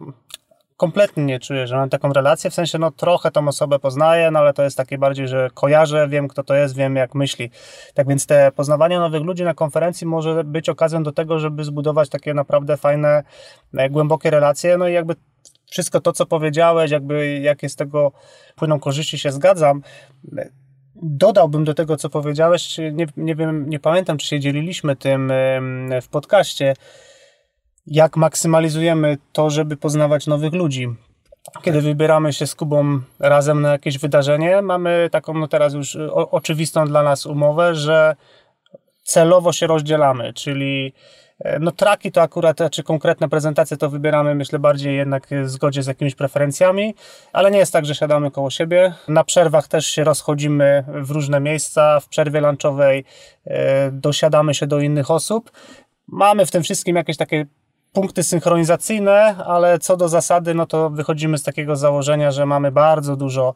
kompletnie 0.76 1.24
nie 1.24 1.40
czuję, 1.40 1.66
że 1.66 1.76
mam 1.76 1.90
taką 1.90 2.12
relację, 2.12 2.50
w 2.50 2.54
sensie 2.54 2.78
no 2.78 2.90
trochę 2.90 3.30
tą 3.30 3.48
osobę 3.48 3.78
poznaję, 3.78 4.30
no 4.30 4.38
ale 4.38 4.52
to 4.52 4.62
jest 4.62 4.76
takie 4.76 4.98
bardziej, 4.98 5.28
że 5.28 5.50
kojarzę, 5.54 6.08
wiem 6.08 6.28
kto 6.28 6.42
to 6.42 6.54
jest, 6.54 6.76
wiem 6.76 6.96
jak 6.96 7.14
myśli. 7.14 7.50
Tak 7.94 8.08
więc 8.08 8.26
te 8.26 8.52
poznawanie 8.52 8.98
nowych 8.98 9.22
ludzi 9.22 9.44
na 9.44 9.54
konferencji 9.54 10.06
może 10.06 10.44
być 10.44 10.68
okazją 10.68 11.02
do 11.02 11.12
tego, 11.12 11.38
żeby 11.38 11.64
zbudować 11.64 12.08
takie 12.08 12.34
naprawdę 12.34 12.76
fajne, 12.76 13.22
e, 13.74 13.90
głębokie 13.90 14.30
relacje, 14.30 14.78
no 14.78 14.88
i 14.88 14.92
jakby 14.92 15.14
wszystko 15.70 16.00
to, 16.00 16.12
co 16.12 16.26
powiedziałeś, 16.26 16.90
jakby 16.90 17.38
jakie 17.38 17.68
z 17.68 17.76
tego 17.76 18.12
płyną 18.56 18.80
korzyści, 18.80 19.18
się 19.18 19.32
zgadzam. 19.32 19.82
Dodałbym 21.02 21.64
do 21.64 21.74
tego, 21.74 21.96
co 21.96 22.10
powiedziałeś, 22.10 22.78
nie, 22.92 23.06
nie 23.16 23.34
wiem, 23.34 23.70
nie 23.70 23.78
pamiętam, 23.78 24.18
czy 24.18 24.26
się 24.26 24.40
dzieliliśmy 24.40 24.96
tym 24.96 25.32
w 26.02 26.08
podcaście, 26.10 26.74
jak 27.86 28.16
maksymalizujemy 28.16 29.18
to, 29.32 29.50
żeby 29.50 29.76
poznawać 29.76 30.26
nowych 30.26 30.52
ludzi. 30.52 30.88
Kiedy 31.62 31.80
wybieramy 31.80 32.32
się 32.32 32.46
z 32.46 32.54
Kubą 32.54 33.00
razem 33.18 33.62
na 33.62 33.72
jakieś 33.72 33.98
wydarzenie, 33.98 34.62
mamy 34.62 35.08
taką 35.12 35.34
no 35.34 35.48
teraz 35.48 35.74
już 35.74 35.96
o, 35.96 36.30
oczywistą 36.30 36.86
dla 36.86 37.02
nas 37.02 37.26
umowę, 37.26 37.74
że 37.74 38.16
celowo 39.04 39.52
się 39.52 39.66
rozdzielamy, 39.66 40.32
czyli 40.32 40.92
e, 41.38 41.58
no 41.58 41.72
traki 41.72 42.12
to 42.12 42.22
akurat, 42.22 42.58
czy 42.70 42.82
konkretne 42.82 43.28
prezentacje 43.28 43.76
to 43.76 43.90
wybieramy, 43.90 44.34
myślę, 44.34 44.58
bardziej 44.58 44.96
jednak 44.96 45.28
w 45.44 45.48
zgodzie 45.50 45.82
z 45.82 45.86
jakimiś 45.86 46.14
preferencjami, 46.14 46.94
ale 47.32 47.50
nie 47.50 47.58
jest 47.58 47.72
tak, 47.72 47.86
że 47.86 47.94
siadamy 47.94 48.30
koło 48.30 48.50
siebie. 48.50 48.94
Na 49.08 49.24
przerwach 49.24 49.68
też 49.68 49.86
się 49.86 50.04
rozchodzimy 50.04 50.84
w 50.88 51.10
różne 51.10 51.40
miejsca, 51.40 52.00
w 52.00 52.08
przerwie 52.08 52.40
lunchowej 52.40 53.04
e, 53.44 53.90
dosiadamy 53.90 54.54
się 54.54 54.66
do 54.66 54.80
innych 54.80 55.10
osób. 55.10 55.50
Mamy 56.06 56.46
w 56.46 56.50
tym 56.50 56.62
wszystkim 56.62 56.96
jakieś 56.96 57.16
takie 57.16 57.46
punkty 57.96 58.22
synchronizacyjne, 58.22 59.36
ale 59.46 59.78
co 59.78 59.96
do 59.96 60.08
zasady, 60.08 60.54
no 60.54 60.66
to 60.66 60.90
wychodzimy 60.90 61.38
z 61.38 61.42
takiego 61.42 61.76
założenia, 61.76 62.30
że 62.30 62.46
mamy 62.46 62.72
bardzo 62.72 63.16
dużo 63.16 63.54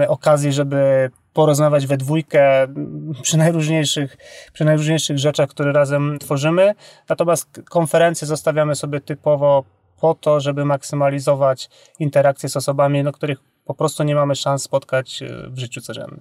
e, 0.00 0.08
okazji, 0.08 0.52
żeby 0.52 1.10
porozmawiać 1.32 1.86
we 1.86 1.96
dwójkę 1.96 2.66
przy 3.22 3.38
najróżniejszych, 3.38 4.16
przy 4.52 4.64
najróżniejszych 4.64 5.18
rzeczach, 5.18 5.48
które 5.48 5.72
razem 5.72 6.18
tworzymy. 6.18 6.74
Natomiast 7.08 7.62
konferencje 7.70 8.26
zostawiamy 8.26 8.74
sobie 8.74 9.00
typowo 9.00 9.64
po 10.00 10.14
to, 10.14 10.40
żeby 10.40 10.64
maksymalizować 10.64 11.70
interakcje 11.98 12.48
z 12.48 12.56
osobami, 12.56 13.04
no, 13.04 13.12
których 13.12 13.38
po 13.70 13.74
prostu 13.74 14.02
nie 14.02 14.14
mamy 14.14 14.36
szans 14.36 14.62
spotkać 14.62 15.22
e, 15.22 15.50
w 15.50 15.58
życiu 15.58 15.80
codziennym. 15.80 16.20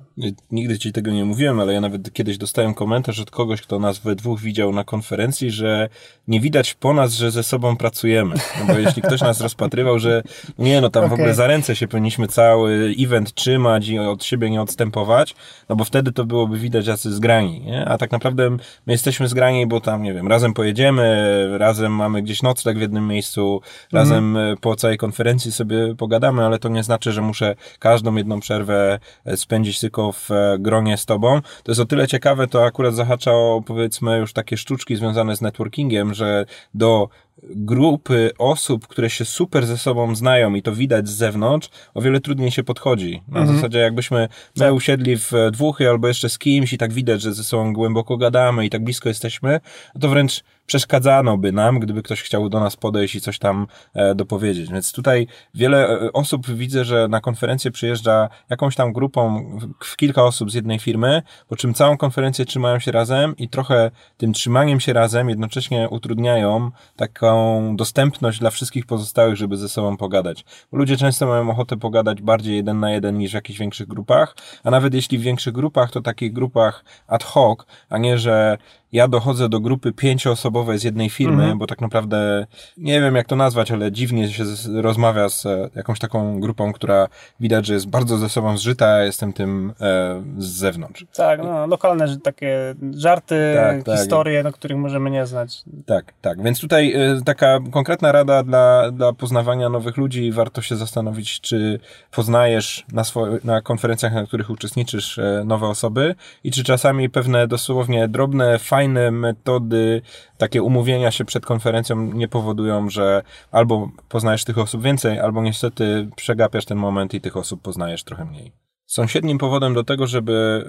Nigdy 0.51 0.79
ci 0.79 0.91
tego 0.91 1.11
nie 1.11 1.25
mówiłem, 1.25 1.59
ale 1.59 1.73
ja 1.73 1.81
nawet 1.81 2.13
kiedyś 2.13 2.37
dostałem 2.37 2.73
komentarz 2.73 3.19
od 3.19 3.31
kogoś, 3.31 3.61
kto 3.61 3.79
nas 3.79 3.99
we 3.99 4.15
dwóch 4.15 4.39
widział 4.39 4.71
na 4.71 4.83
konferencji, 4.83 5.51
że 5.51 5.89
nie 6.27 6.39
widać 6.39 6.73
po 6.73 6.93
nas, 6.93 7.13
że 7.13 7.31
ze 7.31 7.43
sobą 7.43 7.77
pracujemy. 7.77 8.35
No 8.59 8.73
bo 8.73 8.79
jeśli 8.79 9.01
ktoś 9.01 9.21
nas 9.21 9.41
rozpatrywał, 9.41 9.99
że 9.99 10.23
nie, 10.59 10.81
no 10.81 10.89
tam 10.89 11.03
okay. 11.03 11.17
w 11.17 11.19
ogóle 11.19 11.33
za 11.33 11.47
ręce 11.47 11.75
się 11.75 11.87
powinniśmy 11.87 12.27
cały 12.27 12.95
event 12.99 13.33
trzymać 13.33 13.87
i 13.87 13.99
od 13.99 14.23
siebie 14.23 14.49
nie 14.49 14.61
odstępować, 14.61 15.35
no 15.69 15.75
bo 15.75 15.83
wtedy 15.83 16.11
to 16.11 16.25
byłoby 16.25 16.57
widać 16.57 16.87
jacy 16.87 17.13
zgrani, 17.13 17.61
nie? 17.61 17.85
A 17.85 17.97
tak 17.97 18.11
naprawdę 18.11 18.49
my 18.85 18.93
jesteśmy 18.93 19.27
zgrani, 19.27 19.67
bo 19.67 19.81
tam, 19.81 20.03
nie 20.03 20.13
wiem, 20.13 20.27
razem 20.27 20.53
pojedziemy, 20.53 21.57
razem 21.57 21.95
mamy 21.95 22.21
gdzieś 22.21 22.41
nocleg 22.41 22.77
w 22.77 22.81
jednym 22.81 23.07
miejscu, 23.07 23.61
razem 23.91 24.37
mm. 24.37 24.57
po 24.57 24.75
całej 24.75 24.97
konferencji 24.97 25.51
sobie 25.51 25.95
pogadamy, 25.95 26.45
ale 26.45 26.59
to 26.59 26.69
nie 26.69 26.83
znaczy, 26.83 27.11
że 27.11 27.21
muszę 27.21 27.38
muszę 27.39 27.55
każdą 27.79 28.15
jedną 28.15 28.39
przerwę 28.39 28.99
e, 29.25 29.37
spędzić 29.37 29.79
tylko 29.79 30.11
w 30.11 30.31
e, 30.31 30.57
gronie 30.59 30.97
z 30.97 31.05
tobą. 31.05 31.41
To 31.63 31.71
jest 31.71 31.81
o 31.81 31.85
tyle 31.85 32.07
ciekawe, 32.07 32.47
to 32.47 32.65
akurat 32.65 32.95
zahacza 32.95 33.31
o 33.31 33.61
powiedzmy 33.65 34.17
już 34.17 34.33
takie 34.33 34.57
sztuczki 34.57 34.95
związane 34.95 35.35
z 35.35 35.41
networkingiem, 35.41 36.13
że 36.13 36.45
do 36.73 37.09
grupy 37.43 38.31
osób, 38.37 38.87
które 38.87 39.09
się 39.09 39.25
super 39.25 39.65
ze 39.65 39.77
sobą 39.77 40.15
znają 40.15 40.53
i 40.53 40.61
to 40.61 40.71
widać 40.75 41.07
z 41.07 41.11
zewnątrz, 41.11 41.69
o 41.93 42.01
wiele 42.01 42.19
trudniej 42.19 42.51
się 42.51 42.63
podchodzi. 42.63 43.21
Na 43.27 43.39
mhm. 43.39 43.57
zasadzie 43.57 43.79
jakbyśmy 43.79 44.19
my 44.55 44.65
tak. 44.65 44.73
usiedli 44.73 45.17
w 45.17 45.31
dwóch 45.51 45.81
albo 45.81 46.07
jeszcze 46.07 46.29
z 46.29 46.37
kimś 46.37 46.73
i 46.73 46.77
tak 46.77 46.93
widać, 46.93 47.21
że 47.21 47.33
ze 47.33 47.43
sobą 47.43 47.73
głęboko 47.73 48.17
gadamy 48.17 48.65
i 48.65 48.69
tak 48.69 48.83
blisko 48.83 49.09
jesteśmy, 49.09 49.59
to 50.01 50.09
wręcz 50.09 50.43
przeszkadzano 50.69 51.37
by 51.37 51.51
nam, 51.51 51.79
gdyby 51.79 52.03
ktoś 52.03 52.21
chciał 52.21 52.49
do 52.49 52.59
nas 52.59 52.75
podejść 52.75 53.15
i 53.15 53.21
coś 53.21 53.39
tam 53.39 53.67
e, 53.93 54.15
dopowiedzieć. 54.15 54.71
Więc 54.71 54.91
tutaj 54.91 55.27
wiele 55.53 55.89
e, 55.89 56.13
osób 56.13 56.47
widzę, 56.47 56.85
że 56.85 57.07
na 57.07 57.21
konferencję 57.21 57.71
przyjeżdża 57.71 58.29
jakąś 58.49 58.75
tam 58.75 58.93
grupą 58.93 59.49
w 59.83 59.95
kilka 59.95 60.23
osób 60.23 60.51
z 60.51 60.53
jednej 60.53 60.79
firmy, 60.79 61.21
po 61.47 61.55
czym 61.55 61.73
całą 61.73 61.97
konferencję 61.97 62.45
trzymają 62.45 62.79
się 62.79 62.91
razem 62.91 63.37
i 63.37 63.49
trochę 63.49 63.91
tym 64.17 64.33
trzymaniem 64.33 64.79
się 64.79 64.93
razem 64.93 65.29
jednocześnie 65.29 65.89
utrudniają 65.89 66.71
taką 66.95 67.75
dostępność 67.75 68.39
dla 68.39 68.49
wszystkich 68.49 68.85
pozostałych, 68.85 69.35
żeby 69.35 69.57
ze 69.57 69.69
sobą 69.69 69.97
pogadać. 69.97 70.45
Bo 70.71 70.77
ludzie 70.77 70.97
często 70.97 71.27
mają 71.27 71.49
ochotę 71.49 71.77
pogadać 71.77 72.21
bardziej 72.21 72.55
jeden 72.55 72.79
na 72.79 72.91
jeden 72.91 73.17
niż 73.17 73.31
w 73.31 73.33
jakichś 73.33 73.59
większych 73.59 73.87
grupach, 73.87 74.35
a 74.63 74.71
nawet 74.71 74.93
jeśli 74.93 75.17
w 75.17 75.21
większych 75.21 75.53
grupach, 75.53 75.91
to 75.91 76.01
takich 76.01 76.33
grupach 76.33 76.83
ad 77.07 77.23
hoc, 77.23 77.59
a 77.89 77.97
nie, 77.97 78.17
że 78.17 78.57
ja 78.91 79.07
dochodzę 79.07 79.49
do 79.49 79.59
grupy 79.59 79.91
pięcioosobowej 79.91 80.79
z 80.79 80.83
jednej 80.83 81.09
firmy, 81.09 81.41
mhm. 81.43 81.57
bo 81.57 81.67
tak 81.67 81.81
naprawdę 81.81 82.47
nie 82.77 83.01
wiem 83.01 83.15
jak 83.15 83.27
to 83.27 83.35
nazwać, 83.35 83.71
ale 83.71 83.91
dziwnie 83.91 84.29
się 84.29 84.45
z, 84.45 84.67
rozmawia 84.67 85.29
z 85.29 85.45
e, 85.45 85.69
jakąś 85.75 85.99
taką 85.99 86.39
grupą, 86.39 86.73
która 86.73 87.07
widać, 87.39 87.65
że 87.65 87.73
jest 87.73 87.87
bardzo 87.87 88.17
ze 88.17 88.29
sobą 88.29 88.57
zżyta, 88.57 88.87
a 88.87 89.03
jestem 89.03 89.33
tym 89.33 89.73
e, 89.81 90.23
z 90.37 90.45
zewnątrz. 90.45 91.05
Tak, 91.13 91.39
no, 91.43 91.67
lokalne 91.67 92.17
takie 92.23 92.75
żarty, 92.95 93.53
tak, 93.55 93.83
tak. 93.83 93.99
historie, 93.99 94.43
tak. 94.43 94.53
których 94.53 94.77
możemy 94.77 95.09
nie 95.09 95.25
znać. 95.25 95.63
Tak, 95.85 96.13
tak. 96.21 96.43
Więc 96.43 96.59
tutaj 96.59 96.93
e, 96.93 97.21
taka 97.25 97.59
konkretna 97.71 98.11
rada 98.11 98.43
dla, 98.43 98.91
dla 98.91 99.13
poznawania 99.13 99.69
nowych 99.69 99.97
ludzi. 99.97 100.31
Warto 100.31 100.61
się 100.61 100.75
zastanowić, 100.75 101.41
czy 101.41 101.79
poznajesz 102.11 102.85
na, 102.93 103.03
swoje, 103.03 103.39
na 103.43 103.61
konferencjach, 103.61 104.13
na 104.13 104.25
których 104.25 104.49
uczestniczysz, 104.49 105.19
e, 105.19 105.43
nowe 105.45 105.67
osoby 105.67 106.15
i 106.43 106.51
czy 106.51 106.63
czasami 106.63 107.09
pewne 107.09 107.47
dosłownie 107.47 108.07
drobne, 108.07 108.59
fajne 108.59 108.78
fajne 108.79 109.11
metody, 109.11 110.01
takie 110.37 110.63
umówienia 110.63 111.11
się 111.11 111.25
przed 111.25 111.45
konferencją 111.45 112.13
nie 112.13 112.27
powodują, 112.27 112.89
że 112.89 113.21
albo 113.51 113.89
poznajesz 114.09 114.45
tych 114.45 114.57
osób 114.57 114.83
więcej, 114.83 115.19
albo 115.19 115.41
niestety 115.41 116.09
przegapiasz 116.15 116.65
ten 116.65 116.77
moment 116.77 117.13
i 117.13 117.21
tych 117.21 117.37
osób 117.37 117.61
poznajesz 117.61 118.03
trochę 118.03 118.25
mniej. 118.25 118.68
Sąsiednim 118.89 119.37
powodem 119.37 119.73
do 119.73 119.83
tego, 119.83 120.07
żeby 120.07 120.65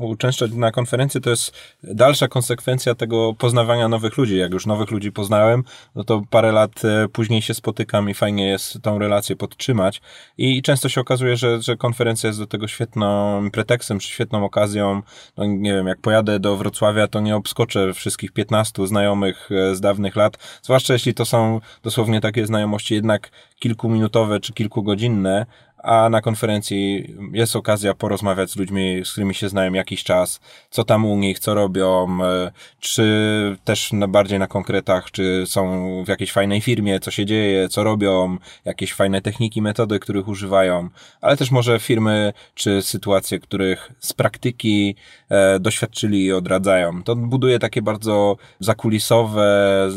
y, 0.00 0.04
uczęszczać 0.04 0.52
na 0.52 0.72
konferencję, 0.72 1.20
to 1.20 1.30
jest 1.30 1.52
dalsza 1.82 2.28
konsekwencja 2.28 2.94
tego 2.94 3.34
poznawania 3.38 3.88
nowych 3.88 4.16
ludzi. 4.16 4.36
Jak 4.36 4.52
już 4.52 4.66
nowych 4.66 4.90
ludzi 4.90 5.12
poznałem, 5.12 5.64
no 5.94 6.04
to 6.04 6.22
parę 6.30 6.52
lat 6.52 6.84
y, 6.84 7.08
później 7.08 7.42
się 7.42 7.54
spotykam 7.54 8.10
i 8.10 8.14
fajnie 8.14 8.48
jest 8.48 8.82
tą 8.82 8.98
relację 8.98 9.36
podtrzymać. 9.36 10.00
I 10.36 10.62
często 10.62 10.88
się 10.88 11.00
okazuje, 11.00 11.36
że, 11.36 11.62
że 11.62 11.76
konferencja 11.76 12.26
jest 12.26 12.38
do 12.38 12.46
tego 12.46 12.68
świetną 12.68 13.40
pretekstem, 13.50 13.98
czy 13.98 14.08
świetną 14.08 14.44
okazją. 14.44 15.02
No 15.36 15.44
nie 15.46 15.72
wiem, 15.72 15.86
jak 15.86 16.00
pojadę 16.00 16.40
do 16.40 16.56
Wrocławia, 16.56 17.08
to 17.08 17.20
nie 17.20 17.36
obskoczę 17.36 17.94
wszystkich 17.94 18.32
15 18.32 18.86
znajomych 18.86 19.50
y, 19.50 19.76
z 19.76 19.80
dawnych 19.80 20.16
lat, 20.16 20.60
zwłaszcza 20.62 20.92
jeśli 20.92 21.14
to 21.14 21.24
są 21.24 21.60
dosłownie 21.82 22.20
takie 22.20 22.46
znajomości 22.46 22.94
jednak 22.94 23.30
kilkuminutowe 23.58 24.40
czy 24.40 24.52
kilkugodzinne, 24.52 25.46
a 25.82 26.08
na 26.08 26.20
konferencji 26.20 27.14
jest 27.32 27.56
okazja 27.56 27.94
porozmawiać 27.94 28.50
z 28.50 28.56
ludźmi, 28.56 29.00
z 29.04 29.12
którymi 29.12 29.34
się 29.34 29.48
znają 29.48 29.72
jakiś 29.72 30.04
czas, 30.04 30.40
co 30.70 30.84
tam 30.84 31.04
u 31.04 31.16
nich, 31.16 31.38
co 31.38 31.54
robią, 31.54 32.18
e, 32.24 32.50
czy 32.80 33.56
też 33.64 33.90
bardziej 34.08 34.38
na 34.38 34.46
konkretach, 34.46 35.10
czy 35.10 35.44
są 35.46 35.88
w 36.04 36.08
jakiejś 36.08 36.32
fajnej 36.32 36.60
firmie, 36.60 37.00
co 37.00 37.10
się 37.10 37.26
dzieje, 37.26 37.68
co 37.68 37.84
robią, 37.84 38.36
jakieś 38.64 38.92
fajne 38.92 39.22
techniki, 39.22 39.62
metody, 39.62 39.98
których 39.98 40.28
używają, 40.28 40.88
ale 41.20 41.36
też 41.36 41.50
może 41.50 41.78
firmy, 41.78 42.32
czy 42.54 42.82
sytuacje, 42.82 43.38
których 43.38 43.92
z 43.98 44.12
praktyki 44.12 44.96
doświadczyli 45.60 46.24
i 46.24 46.32
odradzają. 46.32 47.02
To 47.02 47.16
buduje 47.16 47.58
takie 47.58 47.82
bardzo 47.82 48.36
zakulisowe 48.60 49.88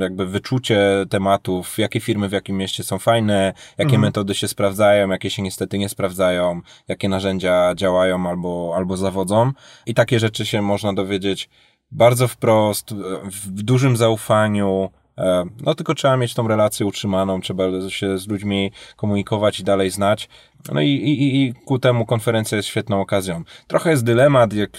jakby 0.00 0.26
wyczucie 0.26 1.06
tematów, 1.10 1.78
jakie 1.78 2.00
firmy 2.00 2.28
w 2.28 2.32
jakim 2.32 2.56
mieście 2.56 2.84
są 2.84 2.98
fajne, 2.98 3.52
jakie 3.78 3.94
mhm. 3.96 4.02
metody 4.02 4.34
się 4.34 4.48
sprawdzają, 4.48 5.08
jakie 5.10 5.28
jakie 5.28 5.36
się 5.36 5.42
niestety 5.42 5.78
nie 5.78 5.88
sprawdzają, 5.88 6.60
jakie 6.88 7.08
narzędzia 7.08 7.74
działają 7.74 8.28
albo, 8.28 8.72
albo 8.76 8.96
zawodzą. 8.96 9.52
I 9.86 9.94
takie 9.94 10.18
rzeczy 10.18 10.46
się 10.46 10.62
można 10.62 10.92
dowiedzieć 10.92 11.48
bardzo 11.90 12.28
wprost, 12.28 12.94
w 13.24 13.62
dużym 13.62 13.96
zaufaniu, 13.96 14.90
e, 15.18 15.44
no 15.60 15.74
tylko 15.74 15.94
trzeba 15.94 16.16
mieć 16.16 16.34
tą 16.34 16.48
relację 16.48 16.86
utrzymaną, 16.86 17.40
trzeba 17.40 17.64
się 17.88 18.18
z 18.18 18.28
ludźmi 18.28 18.72
komunikować 18.96 19.60
i 19.60 19.64
dalej 19.64 19.90
znać. 19.90 20.28
No 20.72 20.80
i, 20.80 20.86
i, 20.86 21.42
i 21.42 21.54
ku 21.54 21.78
temu 21.78 22.06
konferencja 22.06 22.56
jest 22.56 22.68
świetną 22.68 23.00
okazją. 23.00 23.42
Trochę 23.66 23.90
jest 23.90 24.04
dylemat, 24.04 24.52
jak 24.52 24.70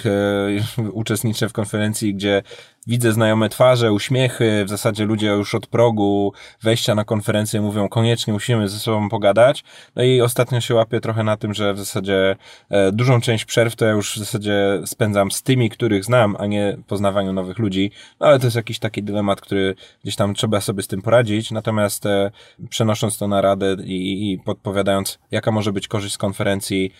e, 0.77 0.81
uczestniczę 1.01 1.49
w 1.49 1.53
konferencji, 1.53 2.15
gdzie 2.15 2.43
widzę 2.89 3.13
znajome 3.13 3.49
twarze, 3.49 3.93
uśmiechy, 3.93 4.65
w 4.65 4.69
zasadzie 4.69 5.05
ludzie 5.05 5.27
już 5.27 5.55
od 5.55 5.67
progu 5.67 6.33
wejścia 6.61 6.95
na 6.95 7.05
konferencję 7.05 7.61
mówią 7.61 7.89
koniecznie 7.89 8.33
musimy 8.33 8.69
ze 8.69 8.79
sobą 8.79 9.09
pogadać. 9.09 9.63
No 9.95 10.03
i 10.03 10.21
ostatnio 10.21 10.61
się 10.61 10.75
łapię 10.75 10.99
trochę 11.01 11.23
na 11.23 11.37
tym, 11.37 11.53
że 11.53 11.73
w 11.73 11.79
zasadzie 11.79 12.35
e, 12.69 12.91
dużą 12.91 13.21
część 13.21 13.45
przerw 13.45 13.75
to 13.75 13.85
ja 13.85 13.91
już 13.91 14.15
w 14.15 14.17
zasadzie 14.17 14.81
spędzam 14.85 15.31
z 15.31 15.43
tymi, 15.43 15.69
których 15.69 16.05
znam, 16.05 16.35
a 16.39 16.45
nie 16.45 16.77
poznawaniu 16.87 17.33
nowych 17.33 17.59
ludzi. 17.59 17.91
No 18.19 18.27
ale 18.27 18.39
to 18.39 18.47
jest 18.47 18.55
jakiś 18.55 18.79
taki 18.79 19.03
dylemat, 19.03 19.41
który 19.41 19.75
gdzieś 20.03 20.15
tam 20.15 20.33
trzeba 20.33 20.61
sobie 20.61 20.83
z 20.83 20.87
tym 20.87 21.01
poradzić. 21.01 21.51
Natomiast 21.51 22.05
e, 22.05 22.31
przenosząc 22.69 23.17
to 23.17 23.27
na 23.27 23.41
radę 23.41 23.75
i, 23.83 24.31
i 24.31 24.39
podpowiadając, 24.39 25.19
jaka 25.31 25.51
może 25.51 25.68
być 25.73 25.87
korzyść 25.87 26.15
z 26.15 26.17
konferencji, 26.17 26.91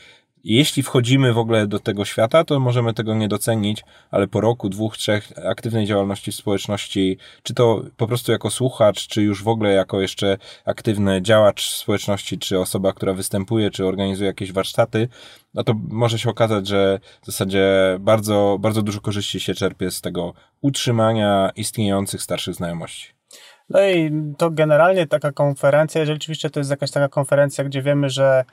jeśli 0.43 0.83
wchodzimy 0.83 1.33
w 1.33 1.37
ogóle 1.37 1.67
do 1.67 1.79
tego 1.79 2.05
świata, 2.05 2.43
to 2.43 2.59
możemy 2.59 2.93
tego 2.93 3.15
nie 3.15 3.27
docenić, 3.27 3.83
ale 4.11 4.27
po 4.27 4.41
roku, 4.41 4.69
dwóch, 4.69 4.97
trzech 4.97 5.31
aktywnej 5.49 5.85
działalności 5.85 6.31
w 6.31 6.35
społeczności, 6.35 7.17
czy 7.43 7.53
to 7.53 7.83
po 7.97 8.07
prostu 8.07 8.31
jako 8.31 8.49
słuchacz, 8.49 9.07
czy 9.07 9.21
już 9.21 9.43
w 9.43 9.47
ogóle 9.47 9.73
jako 9.73 10.01
jeszcze 10.01 10.37
aktywny 10.65 11.21
działacz 11.21 11.69
społeczności, 11.69 12.37
czy 12.37 12.59
osoba, 12.59 12.93
która 12.93 13.13
występuje, 13.13 13.69
czy 13.71 13.85
organizuje 13.85 14.27
jakieś 14.27 14.51
warsztaty, 14.51 15.07
no 15.53 15.63
to 15.63 15.73
może 15.89 16.19
się 16.19 16.29
okazać, 16.29 16.67
że 16.67 16.99
w 17.21 17.25
zasadzie 17.25 17.67
bardzo, 17.99 18.57
bardzo 18.59 18.81
dużo 18.81 19.01
korzyści 19.01 19.39
się 19.39 19.53
czerpie 19.53 19.91
z 19.91 20.01
tego 20.01 20.33
utrzymania 20.61 21.51
istniejących 21.55 22.21
starszych 22.21 22.55
znajomości. 22.55 23.18
No 23.69 23.83
i 23.87 24.11
to 24.37 24.49
generalnie 24.49 25.07
taka 25.07 25.31
konferencja, 25.31 25.99
jeżeli 25.99 26.17
oczywiście 26.17 26.49
to 26.49 26.59
jest 26.59 26.69
jakaś 26.69 26.91
taka 26.91 27.07
konferencja, 27.07 27.63
gdzie 27.63 27.81
wiemy, 27.81 28.09
że 28.09 28.43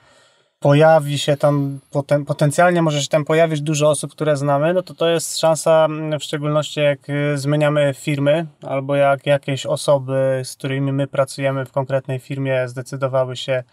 pojawi 0.59 1.17
się 1.17 1.37
tam, 1.37 1.79
poten, 1.91 2.25
potencjalnie 2.25 2.81
może 2.81 3.01
się 3.01 3.07
tam 3.07 3.25
pojawić 3.25 3.61
dużo 3.61 3.89
osób, 3.89 4.11
które 4.11 4.37
znamy, 4.37 4.73
no 4.73 4.83
to 4.83 4.93
to 4.93 5.09
jest 5.09 5.39
szansa, 5.39 5.85
mm, 5.85 6.19
w 6.19 6.23
szczególności 6.23 6.79
jak 6.79 7.09
y, 7.09 7.37
zmieniamy 7.37 7.93
firmy, 7.97 8.45
albo 8.61 8.95
jak 8.95 9.25
jakieś 9.25 9.65
osoby, 9.65 10.41
z 10.43 10.55
którymi 10.55 10.91
my 10.91 11.07
pracujemy 11.07 11.65
w 11.65 11.71
konkretnej 11.71 12.19
firmie, 12.19 12.67
zdecydowały 12.67 13.35
się 13.35 13.63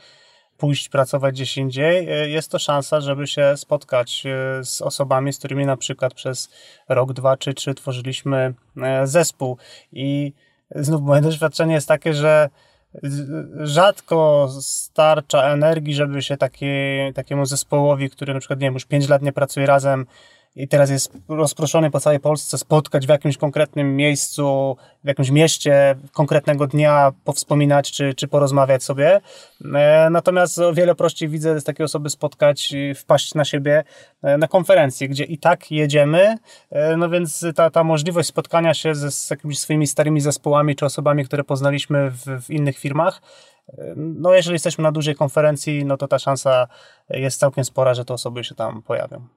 pójść 0.58 0.88
pracować 0.88 1.34
gdzieś 1.34 1.56
indziej, 1.56 2.22
y, 2.24 2.30
jest 2.30 2.50
to 2.50 2.58
szansa, 2.58 3.00
żeby 3.00 3.26
się 3.26 3.56
spotkać 3.56 4.26
y, 4.60 4.64
z 4.64 4.82
osobami, 4.82 5.32
z 5.32 5.38
którymi 5.38 5.66
na 5.66 5.76
przykład 5.76 6.14
przez 6.14 6.50
rok, 6.88 7.12
dwa 7.12 7.36
czy 7.36 7.54
trzy 7.54 7.74
tworzyliśmy 7.74 8.54
zespół. 9.04 9.58
I 9.92 10.32
znów 10.74 11.02
moje 11.02 11.20
doświadczenie 11.20 11.74
jest 11.74 11.88
takie, 11.88 12.14
że 12.14 12.48
rzadko 13.62 14.48
starcza 14.60 15.42
energii, 15.42 15.94
żeby 15.94 16.22
się 16.22 16.36
taki, 16.36 16.66
takiemu 17.14 17.46
zespołowi, 17.46 18.10
który 18.10 18.34
na 18.34 18.40
przykład, 18.40 18.60
nie 18.60 18.66
wiem, 18.66 18.74
już 18.74 18.84
5 18.84 19.08
lat 19.08 19.22
nie 19.22 19.32
pracuje 19.32 19.66
razem, 19.66 20.06
i 20.56 20.68
teraz 20.68 20.90
jest 20.90 21.12
rozproszony 21.28 21.90
po 21.90 22.00
całej 22.00 22.20
Polsce, 22.20 22.58
spotkać 22.58 23.06
w 23.06 23.08
jakimś 23.08 23.36
konkretnym 23.36 23.96
miejscu, 23.96 24.76
w 25.04 25.08
jakimś 25.08 25.30
mieście 25.30 25.94
konkretnego 26.12 26.66
dnia, 26.66 27.12
powspominać 27.24 27.92
czy, 27.92 28.14
czy 28.14 28.28
porozmawiać 28.28 28.84
sobie. 28.84 29.20
E, 29.74 30.08
natomiast 30.10 30.58
o 30.58 30.74
wiele 30.74 30.94
prościej 30.94 31.28
widzę 31.28 31.60
z 31.60 31.64
takiej 31.64 31.84
osoby 31.84 32.10
spotkać, 32.10 32.74
wpaść 32.96 33.34
na 33.34 33.44
siebie 33.44 33.84
e, 34.22 34.38
na 34.38 34.48
konferencję, 34.48 35.08
gdzie 35.08 35.24
i 35.24 35.38
tak 35.38 35.70
jedziemy, 35.70 36.36
e, 36.70 36.96
no 36.96 37.10
więc 37.10 37.46
ta, 37.54 37.70
ta 37.70 37.84
możliwość 37.84 38.28
spotkania 38.28 38.74
się 38.74 38.94
ze, 38.94 39.10
z 39.10 39.30
jakimiś 39.30 39.58
swoimi 39.58 39.86
starymi 39.86 40.20
zespołami 40.20 40.76
czy 40.76 40.84
osobami, 40.84 41.24
które 41.24 41.44
poznaliśmy 41.44 42.10
w, 42.10 42.24
w 42.42 42.50
innych 42.50 42.78
firmach, 42.78 43.22
no 43.96 44.34
jeżeli 44.34 44.52
jesteśmy 44.52 44.82
na 44.82 44.92
dużej 44.92 45.14
konferencji, 45.14 45.84
no 45.84 45.96
to 45.96 46.08
ta 46.08 46.18
szansa 46.18 46.68
jest 47.10 47.40
całkiem 47.40 47.64
spora, 47.64 47.94
że 47.94 48.04
te 48.04 48.14
osoby 48.14 48.44
się 48.44 48.54
tam 48.54 48.82
pojawią. 48.82 49.28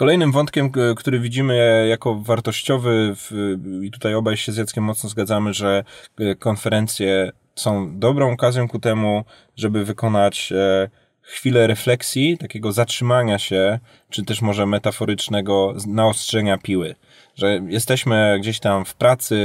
Kolejnym 0.00 0.32
wątkiem, 0.32 0.70
który 0.96 1.20
widzimy 1.20 1.86
jako 1.88 2.14
wartościowy, 2.14 3.14
i 3.82 3.90
tutaj 3.90 4.14
obaj 4.14 4.36
się 4.36 4.52
z 4.52 4.56
Jackiem 4.56 4.84
mocno 4.84 5.08
zgadzamy, 5.10 5.54
że 5.54 5.84
e, 6.18 6.34
konferencje 6.34 7.32
są 7.54 7.98
dobrą 7.98 8.32
okazją 8.32 8.68
ku 8.68 8.78
temu, 8.78 9.24
żeby 9.56 9.84
wykonać 9.84 10.52
e, 10.52 10.90
chwilę 11.22 11.66
refleksji, 11.66 12.38
takiego 12.38 12.72
zatrzymania 12.72 13.38
się, 13.38 13.78
czy 14.10 14.24
też 14.24 14.42
może 14.42 14.66
metaforycznego 14.66 15.74
naostrzenia 15.86 16.58
piły 16.58 16.94
że 17.40 17.60
jesteśmy 17.68 18.36
gdzieś 18.40 18.60
tam 18.60 18.84
w 18.84 18.94
pracy, 18.94 19.36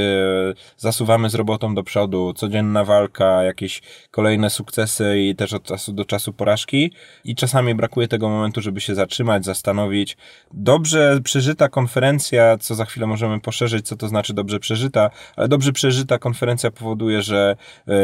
zasuwamy 0.76 1.30
z 1.30 1.34
robotą 1.34 1.74
do 1.74 1.82
przodu, 1.82 2.32
codzienna 2.36 2.84
walka, 2.84 3.42
jakieś 3.42 3.82
kolejne 4.10 4.50
sukcesy 4.50 5.18
i 5.18 5.34
też 5.36 5.52
od 5.52 5.62
czasu 5.62 5.92
do 5.92 6.04
czasu 6.04 6.32
porażki 6.32 6.92
i 7.24 7.34
czasami 7.34 7.74
brakuje 7.74 8.08
tego 8.08 8.28
momentu, 8.28 8.60
żeby 8.60 8.80
się 8.80 8.94
zatrzymać, 8.94 9.44
zastanowić. 9.44 10.16
Dobrze 10.52 11.20
przeżyta 11.24 11.68
konferencja, 11.68 12.58
co 12.58 12.74
za 12.74 12.84
chwilę 12.84 13.06
możemy 13.06 13.40
poszerzyć, 13.40 13.86
co 13.86 13.96
to 13.96 14.08
znaczy 14.08 14.34
dobrze 14.34 14.60
przeżyta, 14.60 15.10
ale 15.36 15.48
dobrze 15.48 15.72
przeżyta 15.72 16.18
konferencja 16.18 16.70
powoduje, 16.70 17.22
że 17.22 17.56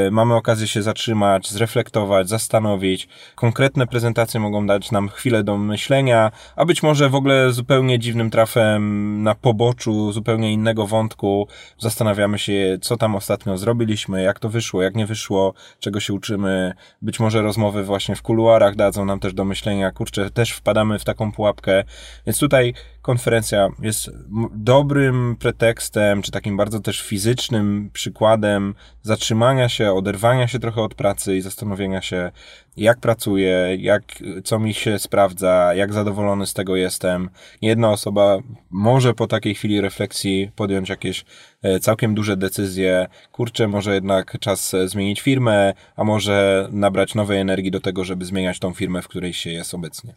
y, 0.07 0.11
mamy 0.11 0.35
okazję 0.35 0.67
się 0.69 0.83
zatrzymać, 0.83 1.51
zreflektować, 1.51 2.29
zastanowić. 2.29 3.09
Konkretne 3.35 3.87
prezentacje 3.87 4.41
mogą 4.41 4.67
dać 4.67 4.91
nam 4.91 5.09
chwilę 5.09 5.45
do 5.45 5.57
myślenia, 5.57 6.33
a 6.57 6.65
być 6.65 6.83
może 6.83 7.09
w 7.09 7.15
ogóle 7.15 7.53
zupełnie 7.53 7.99
dziwnym 7.99 8.31
trafem 8.31 9.23
na 9.23 9.35
poboczu 9.35 10.13
zupełnie 10.13 10.53
innego 10.53 10.87
wątku, 10.87 11.49
zastanawiamy 11.79 12.39
się, 12.39 12.79
co 12.81 12.97
tam 12.97 13.15
ostatnio 13.15 13.59
zrobiliśmy, 13.59 14.23
jak 14.23 14.39
to 14.39 14.49
wyszło, 14.49 14.83
jak 14.83 14.95
nie 14.95 15.07
wyszło, 15.07 15.55
czego 15.79 16.01
się 16.01 16.13
uczymy. 16.13 16.73
Być 17.03 17.21
może 17.21 17.43
rozmowy 17.43 17.85
właśnie 17.85 18.17
w 18.17 18.23
kuluarach 18.23 18.77
dadzą 18.77 19.05
nam 19.05 19.21
też 19.21 19.35
do 19.35 19.45
myślenia, 19.45 19.91
kurczę, 19.91 20.31
też 20.31 20.51
wpadamy 20.51 20.99
w 20.99 21.05
taką 21.05 21.33
pułapkę. 21.33 21.85
Więc 22.27 22.39
tutaj 22.39 22.75
konferencja 23.03 23.69
jest 23.83 24.11
dobrym 24.55 25.37
pretekstem, 25.39 26.23
czy 26.23 26.31
takim 26.31 26.57
bardzo 26.57 26.81
też 26.81 27.03
fizycznym 27.03 27.91
przykładem 27.93 28.75
zatrzymania 29.03 29.69
się, 29.69 29.93
oderwania 29.93 30.49
się 30.49 30.59
trochę 30.59 30.83
od 30.83 30.95
pracy 30.95 31.37
i 31.37 31.41
zastanowienia 31.41 32.03
się, 32.03 32.31
jak 32.77 33.01
pracuję, 33.01 33.77
jak, 33.79 34.03
co 34.45 34.59
mi 34.59 34.75
się 34.75 34.99
sprawdza, 34.99 35.75
jak 35.75 35.93
zadowolony 35.93 36.47
z 36.47 36.55
tego 36.55 36.77
jestem. 36.77 37.31
Jedna 37.63 37.91
osoba 37.91 38.39
może 38.71 39.15
po 39.15 39.27
takiej 39.27 39.55
chwili 39.55 39.81
refleksji 39.81 40.51
podjąć 40.57 40.89
jakieś 40.89 41.25
e, 41.63 41.81
całkiem 41.81 42.15
duże 42.15 42.37
decyzje. 42.37 43.07
Kurczę, 43.33 43.69
może 43.69 43.95
jednak 43.95 44.39
czas 44.41 44.75
e, 44.75 44.89
zmienić 44.89 45.21
firmę, 45.21 45.75
a 45.97 46.05
może 46.05 46.69
nabrać 46.73 47.15
nowej 47.15 47.41
energii 47.41 47.71
do 47.71 47.81
tego, 47.81 48.05
żeby 48.05 48.25
zmieniać 48.25 48.59
tą 48.59 48.75
firmę, 48.75 49.03
w 49.03 49.09
której 49.09 49.33
się 49.33 49.51
jest 49.51 49.75
obecnie. 49.75 50.15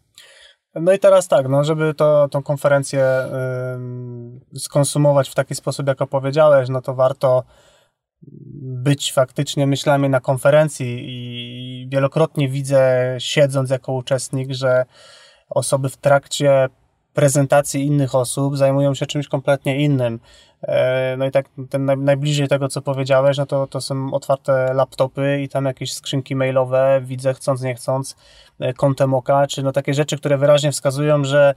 No 0.76 0.94
i 0.94 1.00
teraz 1.00 1.28
tak, 1.28 1.50
no, 1.50 1.64
żeby 1.64 1.94
to, 1.94 2.28
tą 2.32 2.44
konferencję 2.44 3.06
y, 4.56 4.60
skonsumować 4.60 5.30
w 5.30 5.36
taki 5.36 5.56
sposób, 5.56 5.88
jak 5.88 6.02
opowiedziałeś, 6.02 6.70
no 6.70 6.82
to 6.82 6.96
warto 6.96 7.44
być 8.62 9.14
faktycznie 9.14 9.68
myślami 9.68 10.10
na 10.10 10.20
konferencji 10.20 11.04
i 11.08 11.88
wielokrotnie 11.90 12.50
widzę, 12.50 13.16
siedząc 13.20 13.70
jako 13.70 13.94
uczestnik, 13.94 14.54
że 14.54 14.86
osoby 15.50 15.90
w 15.90 15.98
trakcie 15.98 16.70
prezentacji 17.16 17.86
innych 17.86 18.16
osób 18.16 18.58
zajmują 18.58 18.94
się 18.94 19.06
czymś 19.06 19.28
kompletnie 19.28 19.82
innym. 19.82 20.20
E, 20.62 21.16
no 21.18 21.26
i 21.26 21.32
tak 21.32 21.46
ten 21.70 21.86
najbliżej 22.04 22.48
tego, 22.48 22.68
co 22.68 22.82
powiedziałeś, 22.82 23.38
no 23.38 23.46
to, 23.46 23.68
to 23.68 23.82
są 23.82 24.14
otwarte 24.14 24.74
laptopy 24.74 25.42
i 25.42 25.50
tam 25.50 25.66
jakieś 25.66 25.94
skrzynki 25.94 26.36
mailowe, 26.36 27.02
widzę 27.04 27.34
chcąc, 27.34 27.62
nie 27.62 27.76
chcąc, 27.76 28.16
e, 28.60 28.74
kątem 28.74 29.14
oka, 29.14 29.48
czy 29.48 29.64
no 29.64 29.72
takie 29.72 29.94
rzeczy, 29.94 30.18
które 30.18 30.38
wyraźnie 30.38 30.72
wskazują, 30.72 31.24
że 31.24 31.56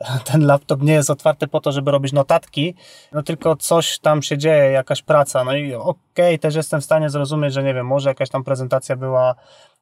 ten 0.32 0.46
laptop 0.46 0.82
nie 0.82 0.92
jest 0.92 1.10
otwarty 1.10 1.46
po 1.46 1.60
to, 1.60 1.72
żeby 1.72 1.90
robić 1.90 2.12
notatki, 2.12 2.74
no 3.12 3.22
tylko 3.22 3.56
coś 3.56 3.98
tam 3.98 4.22
się 4.22 4.38
dzieje, 4.38 4.70
jakaś 4.70 5.02
praca. 5.02 5.44
No 5.44 5.56
i 5.56 5.74
okay, 6.22 6.38
też 6.38 6.54
jestem 6.54 6.80
w 6.80 6.84
stanie 6.84 7.10
zrozumieć, 7.10 7.54
że 7.54 7.62
nie 7.62 7.74
wiem, 7.74 7.86
może 7.86 8.10
jakaś 8.10 8.28
tam 8.28 8.44
prezentacja 8.44 8.96
była 8.96 9.34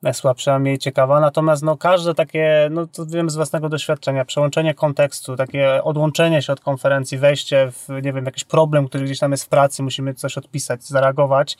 najsłabsza, 0.02 0.58
mniej 0.58 0.78
ciekawa, 0.78 1.20
natomiast 1.20 1.62
no 1.62 1.76
każde 1.76 2.14
takie, 2.14 2.68
no 2.70 2.86
to 2.86 3.06
wiem 3.06 3.30
z 3.30 3.36
własnego 3.36 3.68
doświadczenia, 3.68 4.24
przełączenie 4.24 4.74
kontekstu, 4.74 5.36
takie 5.36 5.84
odłączenie 5.84 6.42
się 6.42 6.52
od 6.52 6.60
konferencji, 6.60 7.18
wejście 7.18 7.72
w, 7.72 7.88
nie 8.02 8.12
wiem, 8.12 8.24
jakiś 8.24 8.44
problem, 8.44 8.88
który 8.88 9.04
gdzieś 9.04 9.18
tam 9.18 9.30
jest 9.30 9.44
w 9.44 9.48
pracy, 9.48 9.82
musimy 9.82 10.14
coś 10.14 10.38
odpisać, 10.38 10.84
zareagować, 10.84 11.58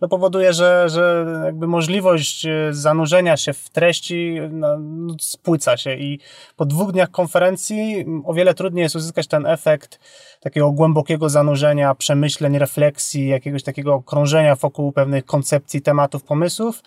no 0.00 0.08
powoduje, 0.08 0.52
że, 0.52 0.88
że 0.88 1.26
jakby 1.44 1.66
możliwość 1.66 2.46
e, 2.46 2.50
zanurzenia 2.70 3.36
się 3.36 3.52
w 3.52 3.70
treści 3.70 4.38
no, 4.50 4.78
no, 4.78 5.14
spłyca 5.20 5.76
się 5.76 5.94
i 5.94 6.20
po 6.56 6.64
dwóch 6.64 6.92
dniach 6.92 7.10
konferencji 7.10 8.04
o 8.24 8.34
wiele 8.34 8.54
trudniej 8.54 8.82
jest 8.82 8.96
uzyskać 8.96 9.26
ten 9.26 9.46
efekt 9.46 10.00
takiego 10.40 10.72
głębokiego 10.72 11.28
zanurzenia, 11.28 11.94
przemyśleń, 11.94 12.58
refleksji, 12.58 13.28
jakiegoś 13.28 13.62
takiego 13.62 14.02
krążenia 14.16 14.56
wokół 14.56 14.92
pewnych 14.92 15.24
koncepcji, 15.24 15.82
tematów, 15.82 16.22
pomysłów, 16.22 16.82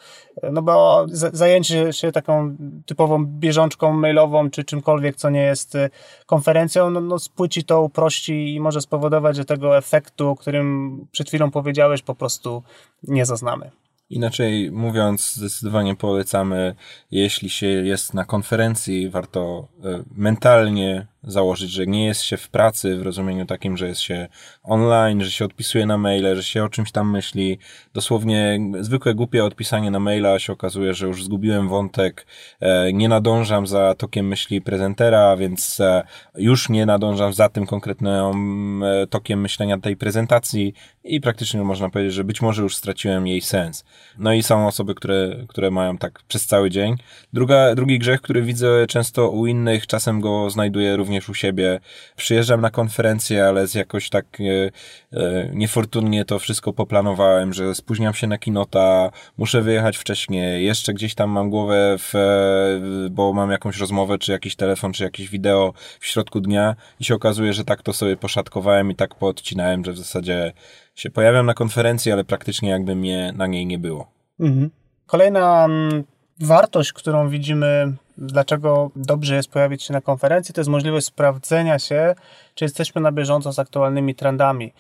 no 0.52 0.62
bo 0.62 1.06
zajęcie 1.12 1.94
się 1.94 2.12
taką 2.12 2.56
typową 2.86 3.26
bieżączką 3.26 3.94
mailową, 3.94 4.50
czy 4.50 4.64
czymkolwiek, 4.64 5.16
co 5.16 5.30
nie 5.30 5.42
jest 5.42 5.76
y, 5.76 5.90
konferencją, 6.26 6.90
no, 6.90 7.02
no 7.02 7.20
spłyci 7.20 7.64
to, 7.64 7.82
uprości 7.82 8.56
i 8.56 8.60
może 8.60 8.82
spowodować, 8.82 9.36
że 9.36 9.46
tego 9.46 9.78
efektu, 9.78 10.30
o 10.30 10.36
którym 10.36 10.98
przed 11.12 11.28
chwilą 11.28 11.52
powiedziałeś, 11.52 12.02
po 12.02 12.16
prostu 12.16 12.64
nie 13.04 13.26
zaznamy. 13.26 13.72
Inaczej 14.10 14.72
mówiąc, 14.72 15.36
zdecydowanie 15.36 15.96
polecamy, 15.96 16.76
jeśli 17.12 17.50
się 17.50 17.68
jest 17.68 18.14
na 18.14 18.26
konferencji, 18.26 19.10
warto 19.10 19.68
y, 19.86 20.04
mentalnie 20.16 21.08
założyć, 21.24 21.72
że 21.72 21.88
nie 21.88 22.06
jest 22.06 22.22
się 22.22 22.38
w 22.38 22.50
pracy 22.50 22.98
w 22.98 23.02
rozumieniu 23.02 23.46
takim, 23.46 23.78
że 23.78 23.88
jest 23.88 24.02
się 24.02 24.28
online, 24.64 25.22
że 25.22 25.32
się 25.32 25.46
odpisuje 25.46 25.86
na 25.86 25.98
maile, 25.98 26.36
że 26.36 26.44
się 26.44 26.64
o 26.64 26.70
czymś 26.70 26.92
tam 26.92 27.12
myśli. 27.12 27.60
Dosłownie 27.94 28.60
zwykłe 28.80 29.16
głupie 29.16 29.46
odpisanie 29.46 29.92
na 29.92 30.00
maila 30.00 30.40
się 30.40 30.54
okazuje, 30.54 30.94
że 30.94 31.08
już 31.08 31.24
zgubiłem 31.24 31.70
wątek, 31.70 32.26
e, 32.60 32.94
nie 32.94 33.10
nadążam 33.10 33.68
za 33.68 33.96
tokiem 33.96 34.28
myśli 34.28 34.62
prezentera, 34.62 35.38
więc 35.38 35.80
e, 35.80 36.04
już 36.36 36.70
nie 36.70 36.86
nadążam 36.86 37.34
za 37.34 37.50
tym 37.50 37.66
konkretnym 37.66 38.84
e, 38.84 39.08
tokiem 39.08 39.42
myślenia 39.42 39.80
tej 39.80 39.98
prezentacji 39.98 40.74
i 41.04 41.22
praktycznie 41.22 41.64
można 41.64 41.90
powiedzieć, 41.90 42.14
że 42.14 42.24
być 42.24 42.42
może 42.42 42.62
już 42.62 42.76
straciłem 42.76 43.28
jej 43.28 43.42
sens. 43.42 43.84
No 44.18 44.34
i 44.34 44.44
są 44.44 44.68
osoby, 44.68 44.96
które, 44.96 45.36
które 45.48 45.72
mają 45.72 45.98
tak 45.98 46.24
przez 46.28 46.46
cały 46.46 46.70
dzień. 46.70 46.96
Druga, 47.34 47.76
drugi 47.76 48.00
grzech, 48.00 48.22
który 48.22 48.42
widzę 48.42 48.88
często 48.88 49.30
u 49.30 49.46
innych, 49.46 49.88
czasem 49.88 50.22
go 50.22 50.50
znajduję 50.50 50.96
również 50.96 51.09
również 51.10 51.30
u 51.30 51.34
siebie. 51.34 51.80
Przyjeżdżam 52.16 52.62
na 52.62 52.70
konferencję, 52.70 53.46
ale 53.46 53.68
z 53.68 53.76
jakoś 53.76 54.10
tak 54.10 54.26
e, 54.40 54.72
e, 55.14 55.50
niefortunnie 55.54 56.26
to 56.26 56.40
wszystko 56.40 56.74
poplanowałem, 56.74 57.54
że 57.54 57.76
spóźniam 57.76 58.14
się 58.14 58.28
na 58.28 58.38
kinota, 58.38 59.12
muszę 59.38 59.62
wyjechać 59.62 59.98
wcześniej, 59.98 60.66
jeszcze 60.66 60.94
gdzieś 60.94 61.16
tam 61.16 61.30
mam 61.30 61.50
głowę 61.50 61.96
w, 61.98 62.16
e, 62.16 63.10
bo 63.10 63.34
mam 63.34 63.52
jakąś 63.52 63.78
rozmowę, 63.78 64.18
czy 64.18 64.32
jakiś 64.32 64.56
telefon, 64.56 64.94
czy 64.94 65.04
jakieś 65.04 65.30
wideo 65.30 65.74
w 66.00 66.06
środku 66.06 66.40
dnia 66.42 66.76
i 67.00 67.06
się 67.06 67.16
okazuje, 67.16 67.54
że 67.54 67.64
tak 67.64 67.82
to 67.82 67.94
sobie 67.94 68.18
poszatkowałem 68.18 68.92
i 68.92 68.96
tak 68.96 69.16
poodcinałem, 69.16 69.86
że 69.86 69.92
w 69.92 69.98
zasadzie 69.98 70.54
się 70.96 71.10
pojawiam 71.10 71.46
na 71.46 71.54
konferencji, 71.54 72.12
ale 72.12 72.24
praktycznie 72.24 72.70
jakby 72.70 72.96
mnie 72.96 73.34
na 73.36 73.48
niej 73.48 73.66
nie 73.66 73.78
było. 73.78 74.12
Mhm. 74.40 74.70
Kolejna 75.06 75.66
mm, 75.66 76.04
wartość, 76.40 76.94
którą 76.94 77.30
widzimy 77.30 77.94
dlaczego 78.22 78.92
dobrze 78.96 79.36
jest 79.36 79.50
pojawić 79.50 79.84
się 79.84 79.94
na 79.94 80.02
konferencji, 80.02 80.54
to 80.54 80.62
jest 80.62 80.70
możliwość 80.70 81.06
sprawdzenia 81.06 81.80
się, 81.80 82.16
czy 82.56 82.66
jesteśmy 82.66 83.02
na 83.02 83.12
bieżąco 83.12 83.54
z 83.54 83.60
aktualnymi 83.60 84.16
trendami. 84.16 84.74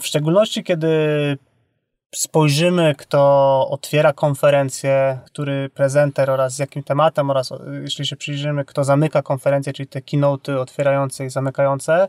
W 0.00 0.06
szczególności, 0.06 0.64
kiedy 0.64 0.88
spojrzymy, 2.14 2.94
kto 2.98 3.66
otwiera 3.70 4.12
konferencję, 4.12 5.18
który 5.26 5.68
prezenter 5.68 6.30
oraz 6.30 6.54
z 6.54 6.58
jakim 6.58 6.82
tematem, 6.82 7.30
oraz 7.30 7.52
jeśli 7.82 8.06
się 8.06 8.16
przyjrzymy, 8.16 8.64
kto 8.64 8.84
zamyka 8.84 9.22
konferencję, 9.22 9.72
czyli 9.72 9.86
te 9.86 10.02
keynote 10.02 10.60
otwierające 10.60 11.24
i 11.24 11.30
zamykające, 11.30 11.94
e, 12.02 12.08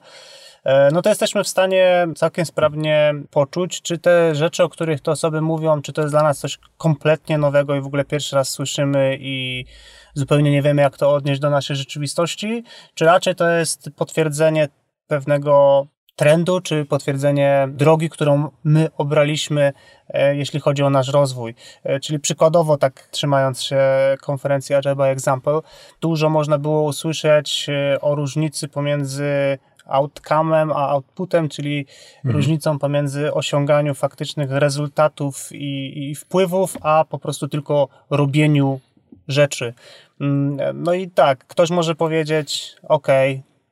no 0.91 1.02
to 1.02 1.10
jesteśmy 1.10 1.43
w 1.43 1.47
stanie 1.47 2.08
całkiem 2.15 2.45
sprawnie 2.45 3.13
poczuć, 3.30 3.82
czy 3.82 3.97
te 3.97 4.36
rzeczy, 4.36 4.63
o 4.63 4.69
których 4.69 5.02
te 5.02 5.12
osoby 5.12 5.41
mówią, 5.41 5.82
czy 5.82 5.93
to 5.93 6.02
jest 6.02 6.13
dla 6.13 6.24
nas 6.24 6.39
coś 6.39 6.60
kompletnie 6.78 7.38
nowego 7.38 7.76
i 7.76 7.82
w 7.82 7.86
ogóle 7.86 8.06
pierwszy 8.06 8.36
raz 8.36 8.50
słyszymy 8.50 9.17
i 9.19 9.65
zupełnie 10.13 10.52
nie 10.52 10.62
wiemy, 10.62 10.82
jak 10.82 10.97
to 10.97 11.13
odnieść 11.13 11.41
do 11.41 11.50
naszej 11.50 11.76
rzeczywistości, 11.76 12.63
czy 12.93 13.06
raczej 13.06 13.36
to 13.36 13.50
jest 13.50 13.89
potwierdzenie 13.95 14.67
pewnego 15.08 15.88
trendu, 16.15 16.62
czy 16.62 16.86
potwierdzenie 16.86 17.67
drogi, 17.71 18.10
którą 18.10 18.50
my 18.63 18.89
obraliśmy, 18.97 19.74
e, 20.10 20.36
jeśli 20.36 20.60
chodzi 20.60 20.84
o 20.84 20.89
nasz 20.89 21.08
rozwój. 21.08 21.56
E, 21.84 22.00
czyli 22.00 22.19
przykładowo, 22.19 22.78
tak 22.78 23.08
trzymając 23.12 23.62
się 23.62 23.80
konferencji 24.21 24.76
Agile 24.76 24.95
by 24.95 25.04
Example, 25.04 25.60
dużo 26.02 26.30
można 26.30 26.58
było 26.58 26.82
usłyszeć 26.82 27.67
e, 27.69 28.02
o 28.02 28.15
różnicy 28.15 28.67
pomiędzy 28.67 29.58
outcome'em 29.91 30.71
a 30.75 30.89
outputem, 30.89 31.49
czyli 31.49 31.86
mhm. 32.17 32.36
różnicą 32.36 32.80
pomiędzy 32.80 33.34
osiąganiu 33.34 33.93
faktycznych 33.93 34.51
rezultatów 34.51 35.49
i, 35.51 35.93
i 36.10 36.15
wpływów, 36.15 36.77
a 36.82 37.06
po 37.10 37.19
prostu 37.19 37.47
tylko 37.47 37.88
robieniu 38.10 38.80
rzeczy. 39.27 39.73
Mm, 40.21 40.84
no 40.84 40.93
i 40.93 41.10
tak, 41.10 41.45
ktoś 41.47 41.69
może 41.69 41.95
powiedzieć, 41.95 42.75
ok, 42.84 43.08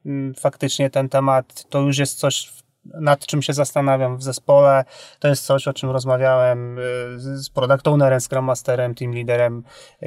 mm, 0.06 0.34
faktycznie 0.34 0.90
ten 0.90 1.10
temat 1.10 1.66
to 1.70 1.80
już 1.82 1.98
jest 1.98 2.20
coś, 2.20 2.52
nad 2.94 3.26
czym 3.26 3.42
się 3.42 3.54
zastanawiam 3.54 4.18
w 4.18 4.24
zespole, 4.24 4.84
to 5.20 5.28
jest 5.28 5.46
coś, 5.46 5.68
o 5.68 5.74
czym 5.74 5.90
rozmawiałem 5.90 6.80
y, 6.80 6.82
z 7.18 7.50
product 7.50 7.88
ownerem, 7.88 8.20
scrum 8.20 8.46
masterem, 8.46 8.96
team 8.96 9.14
leaderem, 9.14 9.64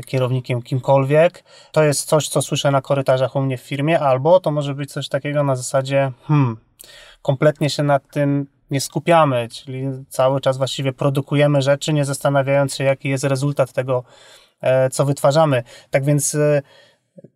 kierownikiem, 0.07 0.63
kimkolwiek. 0.63 1.45
To 1.73 1.83
jest 1.83 2.09
coś, 2.09 2.29
co 2.29 2.43
słyszę 2.43 2.71
na 2.71 2.81
korytarzach 2.81 3.37
u 3.37 3.43
mnie 3.43 3.59
w 3.59 3.63
firmie, 3.63 4.01
albo 4.01 4.41
to 4.41 4.51
może 4.51 4.75
być 4.75 4.93
coś 4.93 5.09
takiego 5.09 5.45
na 5.45 5.57
zasadzie, 5.57 6.13
hmm, 6.23 6.57
kompletnie 7.23 7.71
się 7.71 7.83
nad 7.83 8.09
tym 8.11 8.47
nie 8.71 8.81
skupiamy, 8.81 9.49
czyli 9.49 9.89
cały 10.09 10.41
czas 10.41 10.59
właściwie 10.59 10.93
produkujemy 10.93 11.63
rzeczy, 11.63 11.93
nie 11.93 12.05
zastanawiając 12.05 12.75
się, 12.75 12.85
jaki 12.85 13.09
jest 13.09 13.25
rezultat 13.25 13.73
tego, 13.73 14.05
E, 14.63 14.91
co 14.91 15.05
wytwarzamy. 15.05 15.63
Tak 15.91 16.05
więc 16.05 16.35
e, 16.35 16.63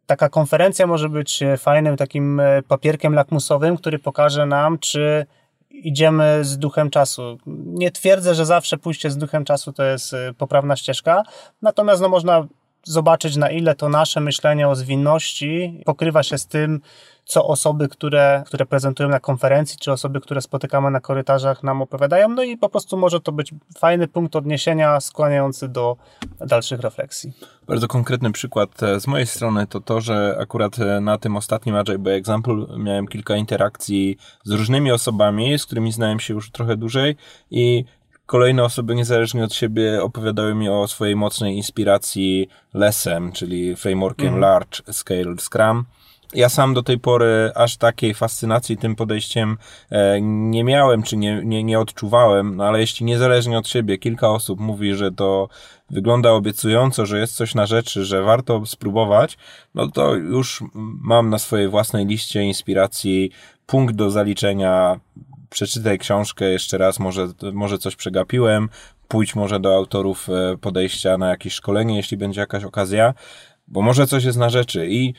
taka 0.06 0.28
konferencja 0.28 0.86
może 0.86 1.08
być 1.08 1.42
e, 1.42 1.56
fajnym 1.56 1.96
takim 1.96 2.42
papierkiem 2.68 3.14
lakmusowym, 3.14 3.76
który 3.76 3.98
pokaże 3.98 4.46
nam, 4.46 4.78
czy 4.78 5.26
idziemy 5.70 6.44
z 6.44 6.58
duchem 6.58 6.90
czasu. 6.90 7.38
Nie 7.66 7.90
twierdzę, 7.90 8.34
że 8.34 8.46
zawsze 8.46 8.78
pójście 8.78 9.10
z 9.10 9.18
duchem 9.18 9.44
czasu 9.44 9.72
to 9.72 9.84
jest 9.84 10.14
poprawna 10.38 10.76
ścieżka, 10.76 11.22
natomiast 11.62 12.02
no, 12.02 12.08
można 12.08 12.46
zobaczyć, 12.86 13.36
na 13.36 13.50
ile 13.50 13.74
to 13.74 13.88
nasze 13.88 14.20
myślenie 14.20 14.68
o 14.68 14.74
zwinności 14.74 15.82
pokrywa 15.84 16.22
się 16.22 16.38
z 16.38 16.46
tym, 16.46 16.80
co 17.26 17.46
osoby, 17.46 17.88
które, 17.88 18.42
które 18.46 18.66
prezentują 18.66 19.08
na 19.08 19.20
konferencji, 19.20 19.78
czy 19.78 19.92
osoby, 19.92 20.20
które 20.20 20.40
spotykamy 20.40 20.90
na 20.90 21.00
korytarzach 21.00 21.62
nam 21.62 21.82
opowiadają, 21.82 22.28
no 22.28 22.42
i 22.42 22.56
po 22.56 22.68
prostu 22.68 22.96
może 22.96 23.20
to 23.20 23.32
być 23.32 23.54
fajny 23.78 24.08
punkt 24.08 24.36
odniesienia 24.36 25.00
skłaniający 25.00 25.68
do 25.68 25.96
dalszych 26.40 26.80
refleksji. 26.80 27.32
Bardzo 27.66 27.88
konkretny 27.88 28.32
przykład 28.32 28.82
e, 28.82 29.00
z 29.00 29.06
mojej 29.06 29.26
strony 29.26 29.66
to 29.66 29.80
to, 29.80 30.00
że 30.00 30.36
akurat 30.40 30.78
e, 30.78 31.00
na 31.00 31.18
tym 31.18 31.36
ostatnim 31.36 31.76
Agile 31.76 31.98
by 31.98 32.12
Example 32.12 32.66
miałem 32.78 33.08
kilka 33.08 33.36
interakcji 33.36 34.16
z 34.44 34.50
różnymi 34.50 34.92
osobami, 34.92 35.58
z 35.58 35.66
którymi 35.66 35.92
znałem 35.92 36.20
się 36.20 36.34
już 36.34 36.50
trochę 36.50 36.76
dłużej 36.76 37.16
i 37.50 37.84
kolejne 38.26 38.64
osoby 38.64 38.94
niezależnie 38.94 39.44
od 39.44 39.54
siebie 39.54 40.02
opowiadały 40.02 40.54
mi 40.54 40.68
o 40.68 40.88
swojej 40.88 41.16
mocnej 41.16 41.56
inspiracji 41.56 42.48
LESem, 42.74 43.32
czyli 43.32 43.76
frameworkiem 43.76 44.28
mm. 44.28 44.40
Large 44.40 44.92
Scale 44.92 45.34
Scrum. 45.38 45.84
Ja 46.34 46.48
sam 46.48 46.74
do 46.74 46.82
tej 46.82 46.98
pory 46.98 47.50
aż 47.54 47.76
takiej 47.76 48.14
fascynacji 48.14 48.76
tym 48.76 48.96
podejściem 48.96 49.56
e, 49.90 50.20
nie 50.20 50.64
miałem, 50.64 51.02
czy 51.02 51.16
nie, 51.16 51.40
nie, 51.44 51.64
nie 51.64 51.80
odczuwałem, 51.80 52.56
no 52.56 52.64
ale 52.64 52.80
jeśli 52.80 53.06
niezależnie 53.06 53.58
od 53.58 53.68
siebie 53.68 53.98
kilka 53.98 54.30
osób 54.30 54.60
mówi, 54.60 54.94
że 54.94 55.12
to 55.12 55.48
wygląda 55.90 56.32
obiecująco, 56.32 57.06
że 57.06 57.18
jest 57.18 57.36
coś 57.36 57.54
na 57.54 57.66
rzeczy, 57.66 58.04
że 58.04 58.22
warto 58.22 58.66
spróbować, 58.66 59.38
no 59.74 59.88
to 59.88 60.14
już 60.14 60.64
mam 61.00 61.30
na 61.30 61.38
swojej 61.38 61.68
własnej 61.68 62.06
liście 62.06 62.42
inspiracji 62.42 63.30
punkt 63.66 63.94
do 63.94 64.10
zaliczenia. 64.10 65.00
Przeczytaj 65.50 65.98
książkę 65.98 66.44
jeszcze 66.44 66.78
raz, 66.78 66.98
może, 66.98 67.28
może 67.52 67.78
coś 67.78 67.96
przegapiłem, 67.96 68.68
pójdź 69.08 69.34
może 69.34 69.60
do 69.60 69.74
autorów 69.74 70.28
e, 70.28 70.56
podejścia 70.56 71.18
na 71.18 71.28
jakieś 71.28 71.52
szkolenie, 71.52 71.96
jeśli 71.96 72.16
będzie 72.16 72.40
jakaś 72.40 72.64
okazja, 72.64 73.14
bo 73.68 73.82
może 73.82 74.06
coś 74.06 74.24
jest 74.24 74.38
na 74.38 74.50
rzeczy. 74.50 74.86
I 74.90 75.14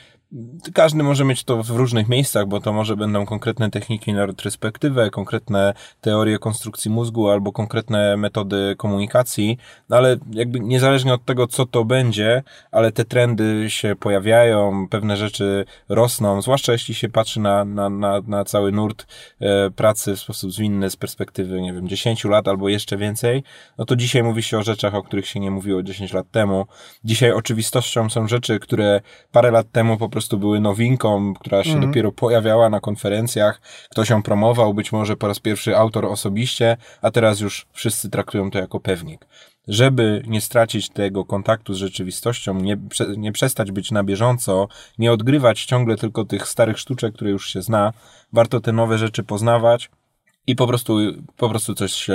każdy 0.74 1.02
może 1.02 1.24
mieć 1.24 1.44
to 1.44 1.62
w 1.62 1.70
różnych 1.70 2.08
miejscach, 2.08 2.46
bo 2.46 2.60
to 2.60 2.72
może 2.72 2.96
będą 2.96 3.26
konkretne 3.26 3.70
techniki 3.70 4.12
na 4.12 4.26
retrospektywę, 4.26 5.10
konkretne 5.10 5.74
teorie 6.00 6.38
konstrukcji 6.38 6.90
mózgu 6.90 7.28
albo 7.28 7.52
konkretne 7.52 8.16
metody 8.16 8.74
komunikacji, 8.78 9.58
no 9.88 9.96
ale 9.96 10.16
jakby 10.30 10.60
niezależnie 10.60 11.14
od 11.14 11.24
tego, 11.24 11.46
co 11.46 11.66
to 11.66 11.84
będzie, 11.84 12.42
ale 12.70 12.92
te 12.92 13.04
trendy 13.04 13.64
się 13.68 13.96
pojawiają, 13.96 14.88
pewne 14.88 15.16
rzeczy 15.16 15.64
rosną, 15.88 16.42
zwłaszcza 16.42 16.72
jeśli 16.72 16.94
się 16.94 17.08
patrzy 17.08 17.40
na, 17.40 17.64
na, 17.64 17.90
na, 17.90 18.20
na 18.26 18.44
cały 18.44 18.72
nurt 18.72 19.06
e, 19.40 19.70
pracy 19.70 20.16
w 20.16 20.20
sposób 20.20 20.52
zwinny 20.52 20.90
z 20.90 20.96
perspektywy, 20.96 21.60
nie 21.60 21.72
wiem, 21.72 21.88
10 21.88 22.24
lat 22.24 22.48
albo 22.48 22.68
jeszcze 22.68 22.96
więcej, 22.96 23.42
no 23.78 23.84
to 23.84 23.96
dzisiaj 23.96 24.22
mówi 24.22 24.42
się 24.42 24.58
o 24.58 24.62
rzeczach, 24.62 24.94
o 24.94 25.02
których 25.02 25.26
się 25.26 25.40
nie 25.40 25.50
mówiło 25.50 25.82
10 25.82 26.12
lat 26.12 26.30
temu. 26.30 26.66
Dzisiaj 27.04 27.32
oczywistością 27.32 28.10
są 28.10 28.28
rzeczy, 28.28 28.58
które 28.58 29.00
parę 29.32 29.50
lat 29.50 29.70
temu 29.72 29.96
po 29.96 30.08
prostu 30.08 30.17
prostu 30.18 30.38
były 30.38 30.60
nowinką, 30.60 31.34
która 31.34 31.64
się 31.64 31.70
mhm. 31.70 31.86
dopiero 31.86 32.12
pojawiała 32.12 32.70
na 32.70 32.80
konferencjach. 32.80 33.60
Ktoś 33.90 34.10
ją 34.10 34.22
promował, 34.22 34.74
być 34.74 34.92
może 34.92 35.16
po 35.16 35.28
raz 35.28 35.40
pierwszy 35.40 35.76
autor 35.76 36.06
osobiście, 36.06 36.76
a 37.02 37.10
teraz 37.10 37.40
już 37.40 37.66
wszyscy 37.72 38.10
traktują 38.10 38.50
to 38.50 38.58
jako 38.58 38.80
pewnik. 38.80 39.26
Żeby 39.68 40.22
nie 40.26 40.40
stracić 40.40 40.88
tego 40.88 41.24
kontaktu 41.24 41.74
z 41.74 41.76
rzeczywistością, 41.76 42.54
nie, 42.54 42.76
nie 43.16 43.32
przestać 43.32 43.72
być 43.72 43.90
na 43.90 44.04
bieżąco, 44.04 44.68
nie 44.98 45.12
odgrywać 45.12 45.64
ciągle 45.64 45.96
tylko 45.96 46.24
tych 46.24 46.48
starych 46.48 46.78
sztuczek, 46.78 47.14
które 47.14 47.30
już 47.30 47.52
się 47.52 47.62
zna, 47.62 47.92
warto 48.32 48.60
te 48.60 48.72
nowe 48.72 48.98
rzeczy 48.98 49.22
poznawać, 49.22 49.90
i 50.48 50.56
po 50.56 50.66
prostu, 50.66 50.98
po 51.36 51.48
prostu 51.48 51.74
coś, 51.74 52.06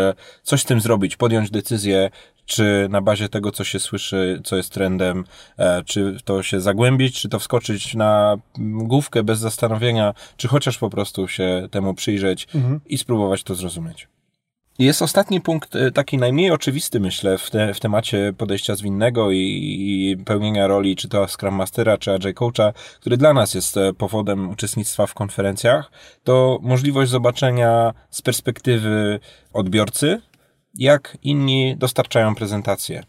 coś 0.43 0.61
z 0.61 0.65
tym 0.65 0.81
zrobić, 0.81 1.15
podjąć 1.17 1.51
decyzję, 1.51 2.09
czy 2.45 2.88
na 2.89 3.01
bazie 3.01 3.29
tego, 3.29 3.51
co 3.51 3.63
się 3.63 3.79
słyszy, 3.79 4.41
co 4.43 4.56
jest 4.56 4.73
trendem, 4.73 5.23
e, 5.58 5.84
czy 5.84 6.17
to 6.25 6.43
się 6.43 6.62
zagłębić, 6.62 7.21
czy 7.21 7.29
to 7.29 7.39
wskoczyć 7.39 7.95
na 7.95 8.36
główkę 8.60 9.23
bez 9.23 9.39
zastanowienia, 9.39 10.13
czy 10.38 10.47
chociaż 10.47 10.77
po 10.77 10.89
prostu 10.89 11.27
się 11.27 11.67
temu 11.71 11.93
przyjrzeć 11.93 12.47
mhm. 12.56 12.82
i 12.86 12.97
spróbować 12.97 13.43
to 13.43 13.56
zrozumieć. 13.56 14.08
Jest 14.79 15.01
ostatni 15.01 15.41
punkt, 15.41 15.75
e, 15.75 15.91
taki 15.91 16.17
najmniej 16.17 16.51
oczywisty, 16.51 16.99
myślę, 16.99 17.38
w, 17.38 17.49
te, 17.49 17.73
w 17.73 17.79
temacie 17.79 18.34
podejścia 18.38 18.75
zwinnego 18.75 19.32
i, 19.32 19.38
i, 19.38 20.17
pełnienia 20.25 20.67
roli, 20.67 20.95
czy 20.95 21.10
to 21.10 21.27
Scrum 21.27 21.56
Mastera, 21.56 21.97
czy 21.97 22.12
Agile 22.12 22.34
Coacha, 22.34 22.73
który 22.99 23.17
dla 23.17 23.34
nas 23.34 23.53
jest 23.53 23.77
e, 23.77 23.93
powodem 23.93 24.49
uczestnictwa 24.49 25.06
w 25.08 25.13
konferencjach, 25.13 25.91
to 26.23 26.60
możliwość 26.62 27.12
zobaczenia 27.12 27.93
z 28.10 28.21
perspektywy 28.21 29.19
odbiorcy, 29.53 30.21
jak 30.75 31.17
inni 31.23 31.75
dostarczają 31.77 32.36
prezentację. 32.36 33.03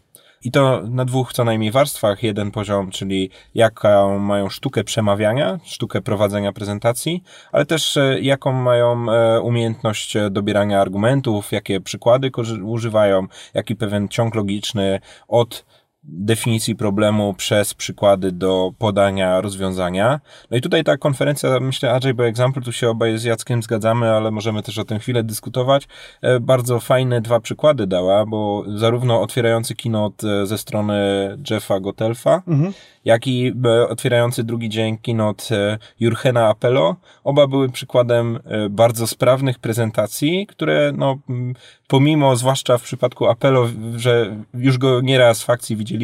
I 0.45 0.51
to 0.51 0.81
na 0.87 1.05
dwóch 1.05 1.33
co 1.33 1.43
najmniej 1.43 1.71
warstwach. 1.71 2.23
Jeden 2.23 2.51
poziom, 2.51 2.91
czyli 2.91 3.29
jaką 3.55 4.19
mają 4.19 4.49
sztukę 4.49 4.83
przemawiania, 4.83 5.59
sztukę 5.63 6.01
prowadzenia 6.01 6.53
prezentacji, 6.53 7.23
ale 7.51 7.65
też 7.65 7.97
e, 7.97 8.19
jaką 8.21 8.51
mają 8.51 9.11
e, 9.11 9.41
umiejętność 9.41 10.13
dobierania 10.31 10.81
argumentów, 10.81 11.51
jakie 11.51 11.81
przykłady 11.81 12.31
używają, 12.63 13.27
jaki 13.53 13.75
pewien 13.75 14.07
ciąg 14.07 14.35
logiczny 14.35 14.99
od 15.27 15.65
definicji 16.07 16.75
problemu 16.75 17.33
przez 17.33 17.73
przykłady 17.73 18.31
do 18.31 18.71
podania 18.77 19.41
rozwiązania. 19.41 20.19
No 20.51 20.57
i 20.57 20.61
tutaj 20.61 20.83
ta 20.83 20.97
konferencja, 20.97 21.59
myślę, 21.59 21.93
Agile 21.93 22.13
by 22.13 22.23
Example, 22.23 22.63
tu 22.63 22.71
się 22.71 22.89
obaj 22.89 23.17
z 23.17 23.23
Jackiem 23.23 23.63
zgadzamy, 23.63 24.11
ale 24.11 24.31
możemy 24.31 24.63
też 24.63 24.77
o 24.77 24.85
tym 24.85 24.99
chwilę 24.99 25.23
dyskutować. 25.23 25.87
E, 26.21 26.39
bardzo 26.39 26.79
fajne 26.79 27.21
dwa 27.21 27.39
przykłady 27.39 27.87
dała, 27.87 28.25
bo 28.25 28.63
zarówno 28.75 29.21
otwierający 29.21 29.75
keynote 29.75 30.47
ze 30.47 30.57
strony 30.57 30.95
Jeffa 31.49 31.79
Gotelfa, 31.79 32.43
mhm 32.47 32.73
jak 33.05 33.27
i 33.27 33.53
e, 33.65 33.87
otwierający 33.87 34.43
drugi 34.43 34.69
dzień 34.69 34.97
keynote 34.97 35.77
Jurgena 35.99 36.47
Apello. 36.47 36.95
Oba 37.23 37.47
były 37.47 37.69
przykładem 37.69 38.39
e, 38.43 38.69
bardzo 38.69 39.07
sprawnych 39.07 39.59
prezentacji, 39.59 40.47
które 40.47 40.91
no, 40.97 41.17
pomimo, 41.87 42.35
zwłaszcza 42.35 42.77
w 42.77 42.83
przypadku 42.83 43.27
Apello, 43.27 43.67
że 43.95 44.35
już 44.53 44.77
go 44.77 45.01
nieraz 45.01 45.43
w 45.43 45.49
akcji 45.49 45.75
widzieliśmy 45.75 45.94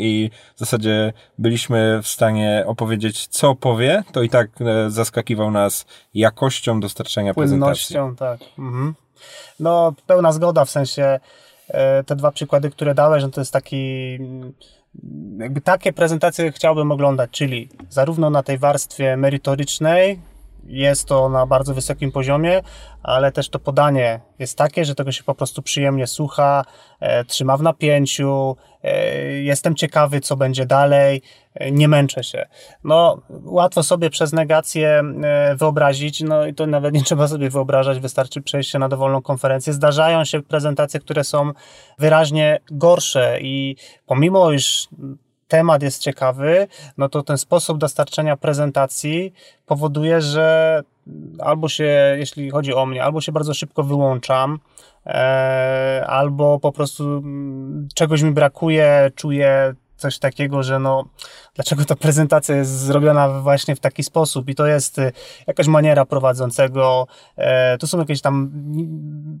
i 0.00 0.30
w 0.56 0.58
zasadzie 0.58 1.12
byliśmy 1.38 2.00
w 2.02 2.08
stanie 2.08 2.64
opowiedzieć, 2.66 3.26
co 3.26 3.54
powie, 3.54 4.02
to 4.12 4.22
i 4.22 4.28
tak 4.28 4.50
zaskakiwał 4.88 5.50
nas 5.50 5.86
jakością 6.14 6.80
dostarczenia 6.80 7.34
prezentacji. 7.34 7.96
tak. 8.16 8.40
Mhm. 8.58 8.94
No, 9.60 9.92
pełna 10.06 10.32
zgoda, 10.32 10.64
w 10.64 10.70
sensie 10.70 11.20
te 12.06 12.16
dwa 12.16 12.30
przykłady, 12.30 12.70
które 12.70 12.94
dałeś, 12.94 13.22
no 13.22 13.28
to 13.28 13.40
jest 13.40 13.52
taki 13.52 14.18
jakby 15.38 15.60
takie 15.60 15.92
prezentacje 15.92 16.52
chciałbym 16.52 16.92
oglądać, 16.92 17.30
czyli 17.30 17.68
zarówno 17.90 18.30
na 18.30 18.42
tej 18.42 18.58
warstwie 18.58 19.16
merytorycznej, 19.16 20.20
jest 20.66 21.08
to 21.08 21.28
na 21.28 21.46
bardzo 21.46 21.74
wysokim 21.74 22.12
poziomie, 22.12 22.62
ale 23.02 23.32
też 23.32 23.48
to 23.48 23.58
podanie 23.58 24.20
jest 24.38 24.58
takie, 24.58 24.84
że 24.84 24.94
tego 24.94 25.12
się 25.12 25.24
po 25.24 25.34
prostu 25.34 25.62
przyjemnie 25.62 26.06
słucha, 26.06 26.64
e, 27.00 27.24
trzyma 27.24 27.56
w 27.56 27.62
napięciu, 27.62 28.56
e, 28.82 29.16
jestem 29.42 29.74
ciekawy, 29.74 30.20
co 30.20 30.36
będzie 30.36 30.66
dalej, 30.66 31.22
e, 31.54 31.70
nie 31.70 31.88
męczę 31.88 32.24
się. 32.24 32.46
No, 32.84 33.22
łatwo 33.44 33.82
sobie 33.82 34.10
przez 34.10 34.32
negację 34.32 35.02
e, 35.22 35.56
wyobrazić, 35.56 36.20
no 36.20 36.46
i 36.46 36.54
to 36.54 36.66
nawet 36.66 36.94
nie 36.94 37.02
trzeba 37.10 37.28
sobie 37.28 37.50
wyobrażać, 37.50 38.00
wystarczy 38.00 38.42
przejść 38.42 38.70
się 38.70 38.78
na 38.78 38.88
dowolną 38.88 39.22
konferencję. 39.22 39.72
Zdarzają 39.72 40.24
się 40.24 40.42
prezentacje, 40.42 41.00
które 41.00 41.24
są 41.24 41.52
wyraźnie 41.98 42.60
gorsze 42.70 43.38
i 43.40 43.76
pomimo 44.06 44.50
już 44.50 44.88
temat 45.50 45.82
jest 45.82 46.02
ciekawy, 46.02 46.68
no 46.98 47.08
to 47.08 47.22
ten 47.22 47.38
sposób 47.38 47.78
dostarczenia 47.78 48.36
prezentacji 48.36 49.32
powoduje, 49.66 50.20
że 50.20 50.82
albo 51.38 51.68
się, 51.68 52.16
jeśli 52.18 52.50
chodzi 52.50 52.74
o 52.74 52.86
mnie, 52.86 53.04
albo 53.04 53.20
się 53.20 53.32
bardzo 53.32 53.54
szybko 53.54 53.82
wyłączam, 53.82 54.58
e, 55.06 56.04
albo 56.06 56.58
po 56.58 56.72
prostu 56.72 57.04
mm, 57.04 57.88
czegoś 57.94 58.22
mi 58.22 58.30
brakuje, 58.30 59.10
czuję 59.14 59.74
coś 60.00 60.18
takiego, 60.18 60.62
że 60.62 60.78
no, 60.78 61.04
dlaczego 61.54 61.84
ta 61.84 61.96
prezentacja 61.96 62.56
jest 62.56 62.78
zrobiona 62.78 63.40
właśnie 63.40 63.76
w 63.76 63.80
taki 63.80 64.02
sposób? 64.02 64.48
I 64.48 64.54
to 64.54 64.66
jest 64.66 64.98
y, 64.98 65.12
jakaś 65.46 65.66
maniera 65.66 66.04
prowadzącego, 66.04 67.06
e, 67.36 67.78
tu 67.78 67.86
są 67.86 67.98
jakieś 67.98 68.20
tam 68.20 68.50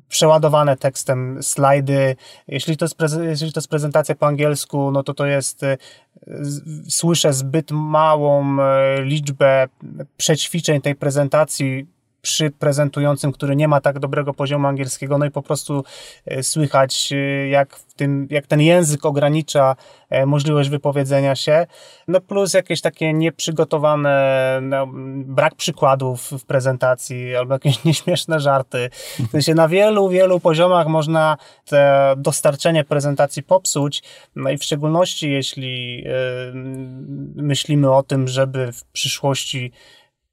przeładowane 0.08 0.76
tekstem 0.76 1.42
slajdy, 1.42 2.16
jeśli 2.48 2.76
to 2.76 2.84
jest, 2.84 2.96
jeśli 3.22 3.52
to 3.52 3.60
jest 3.60 3.68
prezentacja 3.68 4.14
po 4.14 4.26
angielsku, 4.26 4.90
no 4.90 5.02
to 5.02 5.14
to 5.14 5.26
jest, 5.26 5.62
y, 5.62 5.78
słyszę 6.88 7.32
zbyt 7.32 7.70
małą 7.70 8.60
e, 8.60 9.02
liczbę 9.02 9.68
przećwiczeń 10.16 10.80
tej 10.80 10.94
prezentacji, 10.94 11.86
przy 12.22 12.50
prezentującym, 12.50 13.32
który 13.32 13.56
nie 13.56 13.68
ma 13.68 13.80
tak 13.80 13.98
dobrego 13.98 14.34
poziomu 14.34 14.68
angielskiego, 14.68 15.18
no 15.18 15.26
i 15.26 15.30
po 15.30 15.42
prostu 15.42 15.84
e, 16.26 16.42
słychać, 16.42 17.12
e, 17.12 17.48
jak, 17.48 17.76
w 17.76 17.94
tym, 17.94 18.26
jak 18.30 18.46
ten 18.46 18.60
język 18.60 19.06
ogranicza 19.06 19.76
e, 20.10 20.26
możliwość 20.26 20.68
wypowiedzenia 20.68 21.36
się, 21.36 21.66
no 22.08 22.20
plus 22.20 22.54
jakieś 22.54 22.80
takie 22.80 23.12
nieprzygotowane, 23.12 24.58
no, 24.62 24.86
brak 25.14 25.54
przykładów 25.54 26.30
w 26.30 26.44
prezentacji, 26.44 27.36
albo 27.36 27.54
jakieś 27.54 27.84
nieśmieszne 27.84 28.40
żarty. 28.40 28.90
W 29.18 29.30
sensie 29.30 29.54
na 29.54 29.68
wielu, 29.68 30.08
wielu 30.08 30.40
poziomach 30.40 30.86
można 30.86 31.36
te 31.66 32.14
dostarczenie 32.16 32.84
prezentacji 32.84 33.42
popsuć, 33.42 34.02
no 34.36 34.50
i 34.50 34.58
w 34.58 34.64
szczególności 34.64 35.30
jeśli 35.30 36.04
myślimy 37.34 37.92
o 37.92 38.02
tym, 38.02 38.28
żeby 38.28 38.72
w 38.72 38.84
przyszłości 38.84 39.72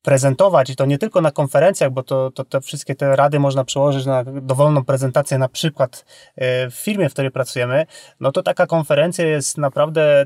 prezentować 0.08 0.70
i 0.70 0.76
to 0.76 0.86
nie 0.86 0.98
tylko 0.98 1.22
na 1.22 1.32
konferencjach, 1.32 1.92
bo 1.92 2.04
to, 2.04 2.32
to, 2.32 2.46
to 2.46 2.62
wszystkie 2.62 2.96
te 2.96 3.16
rady 3.16 3.40
można 3.40 3.64
przełożyć 3.64 4.06
na 4.06 4.24
dowolną 4.24 4.86
prezentację, 4.86 5.38
na 5.38 5.50
przykład 5.50 6.06
e, 6.36 6.70
w 6.70 6.74
firmie, 6.74 7.10
w 7.10 7.14
której 7.14 7.32
pracujemy, 7.32 7.86
no 8.20 8.32
to 8.32 8.44
taka 8.44 8.68
konferencja 8.68 9.26
jest 9.26 9.58
naprawdę 9.58 10.26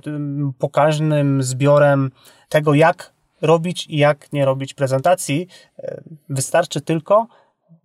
pokaźnym 0.60 1.44
zbiorem 1.44 2.12
tego, 2.50 2.74
jak 2.74 3.14
robić 3.42 3.88
i 3.88 3.98
jak 3.98 4.34
nie 4.34 4.46
robić 4.46 4.74
prezentacji. 4.74 5.48
E, 5.80 6.02
wystarczy 6.30 6.82
tylko 6.82 7.28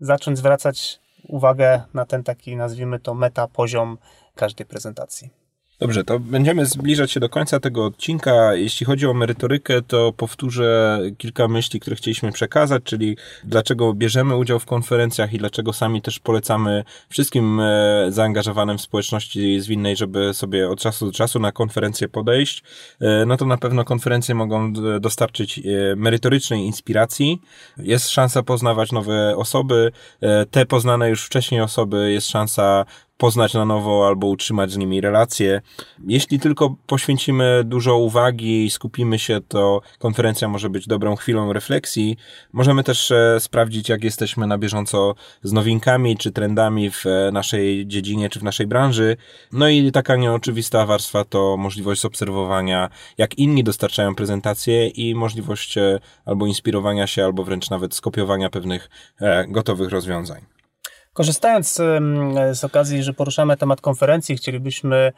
zacząć 0.00 0.38
zwracać 0.38 1.00
uwagę 1.28 1.82
na 1.94 2.06
ten 2.06 2.22
taki, 2.22 2.56
nazwijmy 2.56 2.98
to, 3.00 3.14
meta 3.14 3.48
poziom 3.48 3.98
każdej 4.34 4.66
prezentacji. 4.66 5.45
Dobrze, 5.78 6.04
to 6.04 6.18
będziemy 6.20 6.66
zbliżać 6.66 7.12
się 7.12 7.20
do 7.20 7.28
końca 7.28 7.60
tego 7.60 7.84
odcinka. 7.84 8.54
Jeśli 8.54 8.86
chodzi 8.86 9.06
o 9.06 9.14
merytorykę, 9.14 9.82
to 9.82 10.12
powtórzę 10.12 11.00
kilka 11.18 11.48
myśli, 11.48 11.80
które 11.80 11.96
chcieliśmy 11.96 12.32
przekazać, 12.32 12.82
czyli 12.82 13.16
dlaczego 13.44 13.94
bierzemy 13.94 14.36
udział 14.36 14.58
w 14.58 14.66
konferencjach 14.66 15.32
i 15.32 15.38
dlaczego 15.38 15.72
sami 15.72 16.02
też 16.02 16.18
polecamy 16.18 16.84
wszystkim 17.08 17.60
e, 17.60 18.06
zaangażowanym 18.08 18.78
w 18.78 18.80
społeczności 18.80 19.60
zwinnej, 19.60 19.96
żeby 19.96 20.34
sobie 20.34 20.68
od 20.68 20.80
czasu 20.80 21.06
do 21.06 21.12
czasu 21.12 21.38
na 21.38 21.52
konferencję 21.52 22.08
podejść. 22.08 22.62
E, 23.00 23.26
no 23.26 23.36
to 23.36 23.44
na 23.44 23.56
pewno 23.56 23.84
konferencje 23.84 24.34
mogą 24.34 24.72
dostarczyć 25.00 25.58
e, 25.58 25.62
merytorycznej 25.96 26.60
inspiracji. 26.60 27.42
Jest 27.78 28.10
szansa 28.10 28.42
poznawać 28.42 28.92
nowe 28.92 29.36
osoby. 29.36 29.92
Te 30.50 30.66
poznane 30.66 31.10
już 31.10 31.24
wcześniej 31.24 31.60
osoby 31.60 32.12
jest 32.12 32.28
szansa 32.28 32.84
poznać 33.18 33.54
na 33.54 33.64
nowo 33.64 34.06
albo 34.06 34.26
utrzymać 34.26 34.70
z 34.70 34.76
nimi 34.76 35.00
relacje. 35.00 35.60
Jeśli 36.06 36.40
tylko 36.40 36.76
poświęcimy 36.86 37.62
dużo 37.64 37.96
uwagi 37.96 38.64
i 38.64 38.70
skupimy 38.70 39.18
się, 39.18 39.40
to 39.48 39.80
konferencja 39.98 40.48
może 40.48 40.70
być 40.70 40.86
dobrą 40.86 41.16
chwilą 41.16 41.52
refleksji. 41.52 42.16
Możemy 42.52 42.84
też 42.84 43.10
e, 43.10 43.40
sprawdzić, 43.40 43.88
jak 43.88 44.04
jesteśmy 44.04 44.46
na 44.46 44.58
bieżąco 44.58 45.14
z 45.42 45.52
nowinkami 45.52 46.16
czy 46.16 46.32
trendami 46.32 46.90
w 46.90 47.06
e, 47.06 47.32
naszej 47.32 47.86
dziedzinie 47.86 48.28
czy 48.28 48.40
w 48.40 48.42
naszej 48.42 48.66
branży. 48.66 49.16
No 49.52 49.68
i 49.68 49.92
taka 49.92 50.16
nieoczywista 50.16 50.86
warstwa 50.86 51.24
to 51.24 51.56
możliwość 51.56 52.04
obserwowania, 52.04 52.90
jak 53.18 53.38
inni 53.38 53.64
dostarczają 53.64 54.14
prezentacje 54.14 54.88
i 54.88 55.14
możliwość 55.14 55.78
e, 55.78 56.00
albo 56.24 56.46
inspirowania 56.46 57.06
się, 57.06 57.24
albo 57.24 57.44
wręcz 57.44 57.70
nawet 57.70 57.94
skopiowania 57.94 58.50
pewnych 58.50 58.90
gotowych 59.48 59.90
rozwiązań. 59.90 60.55
Korzystając 61.16 61.74
z 62.52 62.64
okazji, 62.64 63.02
że 63.02 63.12
poruszamy 63.12 63.56
temat 63.56 63.80
konferencji, 63.80 64.36
chcielibyśmy 64.36 65.12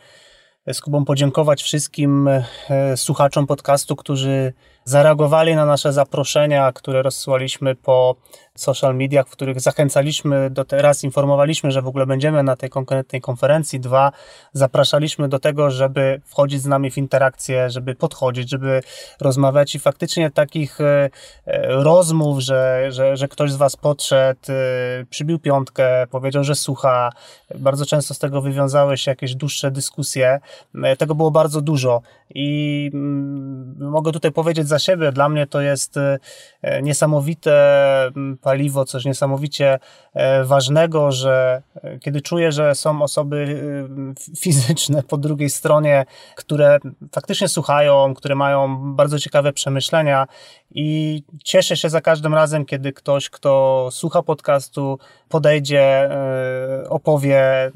z 0.72 0.80
Kubą 0.80 1.04
podziękować 1.04 1.62
wszystkim 1.62 2.28
e, 2.28 2.96
słuchaczom 2.96 3.46
podcastu, 3.46 3.96
którzy 3.96 4.52
zareagowali 4.88 5.56
na 5.56 5.66
nasze 5.66 5.92
zaproszenia, 5.92 6.72
które 6.72 7.02
rozsyłaliśmy 7.02 7.74
po 7.74 8.16
social 8.54 8.96
mediach, 8.96 9.28
w 9.28 9.30
których 9.30 9.60
zachęcaliśmy 9.60 10.50
do 10.50 10.64
teraz, 10.64 11.04
informowaliśmy, 11.04 11.70
że 11.70 11.82
w 11.82 11.86
ogóle 11.86 12.06
będziemy 12.06 12.42
na 12.42 12.56
tej 12.56 12.70
konkretnej 12.70 13.20
konferencji. 13.20 13.80
Dwa, 13.80 14.12
zapraszaliśmy 14.52 15.28
do 15.28 15.38
tego, 15.38 15.70
żeby 15.70 16.20
wchodzić 16.24 16.62
z 16.62 16.66
nami 16.66 16.90
w 16.90 16.98
interakcję, 16.98 17.70
żeby 17.70 17.94
podchodzić, 17.94 18.50
żeby 18.50 18.80
rozmawiać 19.20 19.74
i 19.74 19.78
faktycznie 19.78 20.30
takich 20.30 20.80
e, 20.80 21.10
e, 21.46 21.66
rozmów, 21.68 22.40
że, 22.40 22.86
że, 22.88 23.16
że 23.16 23.28
ktoś 23.28 23.52
z 23.52 23.56
Was 23.56 23.76
podszedł, 23.76 24.40
e, 24.48 24.54
przybił 25.10 25.38
piątkę, 25.38 26.06
powiedział, 26.10 26.44
że 26.44 26.54
słucha. 26.54 27.10
Bardzo 27.58 27.86
często 27.86 28.14
z 28.14 28.18
tego 28.18 28.40
wywiązały 28.42 28.96
się 28.96 29.10
jakieś 29.10 29.34
dłuższe 29.34 29.70
dyskusje. 29.70 30.40
Tego 30.98 31.14
było 31.14 31.30
bardzo 31.30 31.60
dużo 31.60 32.02
i 32.34 32.90
mm, 32.94 33.76
mogę 33.78 34.12
tutaj 34.12 34.32
powiedzieć 34.32 34.68
za 34.68 34.77
siebie, 34.78 35.12
dla 35.12 35.28
mnie 35.28 35.46
to 35.46 35.60
jest 35.60 35.94
niesamowite 36.82 37.52
mm, 38.06 38.38
paliwo, 38.38 38.84
coś 38.84 39.04
niesamowicie 39.04 39.78
e, 40.14 40.44
ważnego, 40.44 41.12
że 41.12 41.62
e, 41.74 41.98
kiedy 41.98 42.20
czuję, 42.20 42.52
że 42.52 42.74
są 42.74 43.02
osoby 43.02 43.60
e, 44.32 44.36
fizyczne 44.40 45.02
po 45.02 45.16
drugiej 45.16 45.50
stronie, 45.50 46.04
które 46.36 46.78
faktycznie 47.12 47.48
słuchają, 47.48 48.14
które 48.14 48.34
mają 48.34 48.78
bardzo 48.94 49.18
ciekawe 49.18 49.52
przemyślenia 49.52 50.26
i 50.70 51.22
cieszę 51.44 51.76
się 51.76 51.88
za 51.88 52.00
każdym 52.00 52.34
razem, 52.34 52.64
kiedy 52.64 52.92
ktoś, 52.92 53.30
kto 53.30 53.88
słucha 53.92 54.22
podcastu, 54.22 54.98
podejdzie, 55.28 56.10
opowie 56.88 57.70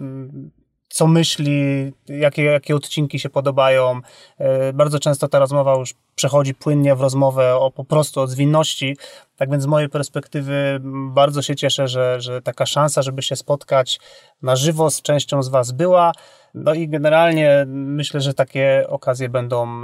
co 0.92 1.06
myśli, 1.06 1.92
jakie, 2.08 2.44
jakie 2.44 2.76
odcinki 2.76 3.18
się 3.18 3.30
podobają. 3.30 4.00
E, 4.38 4.72
bardzo 4.72 4.98
często 4.98 5.28
ta 5.28 5.38
rozmowa 5.38 5.74
już 5.74 5.94
przechodzi 6.14 6.54
płynnie 6.54 6.94
w 6.94 7.00
rozmowę 7.00 7.56
o 7.56 7.70
po 7.70 7.84
prostu 7.84 8.20
o 8.20 8.26
zwinności. 8.26 8.96
Tak 9.36 9.50
więc 9.50 9.62
z 9.62 9.66
mojej 9.66 9.88
perspektywy 9.88 10.80
bardzo 11.10 11.42
się 11.42 11.56
cieszę, 11.56 11.88
że, 11.88 12.20
że 12.20 12.42
taka 12.42 12.66
szansa, 12.66 13.02
żeby 13.02 13.22
się 13.22 13.36
spotkać 13.36 14.00
na 14.42 14.56
żywo 14.56 14.90
z 14.90 15.02
częścią 15.02 15.42
z 15.42 15.48
Was 15.48 15.72
była. 15.72 16.12
No 16.54 16.74
i 16.74 16.88
generalnie 16.88 17.64
myślę, 17.68 18.20
że 18.20 18.34
takie 18.34 18.84
okazje 18.88 19.28
będą 19.28 19.66
e, 19.66 19.80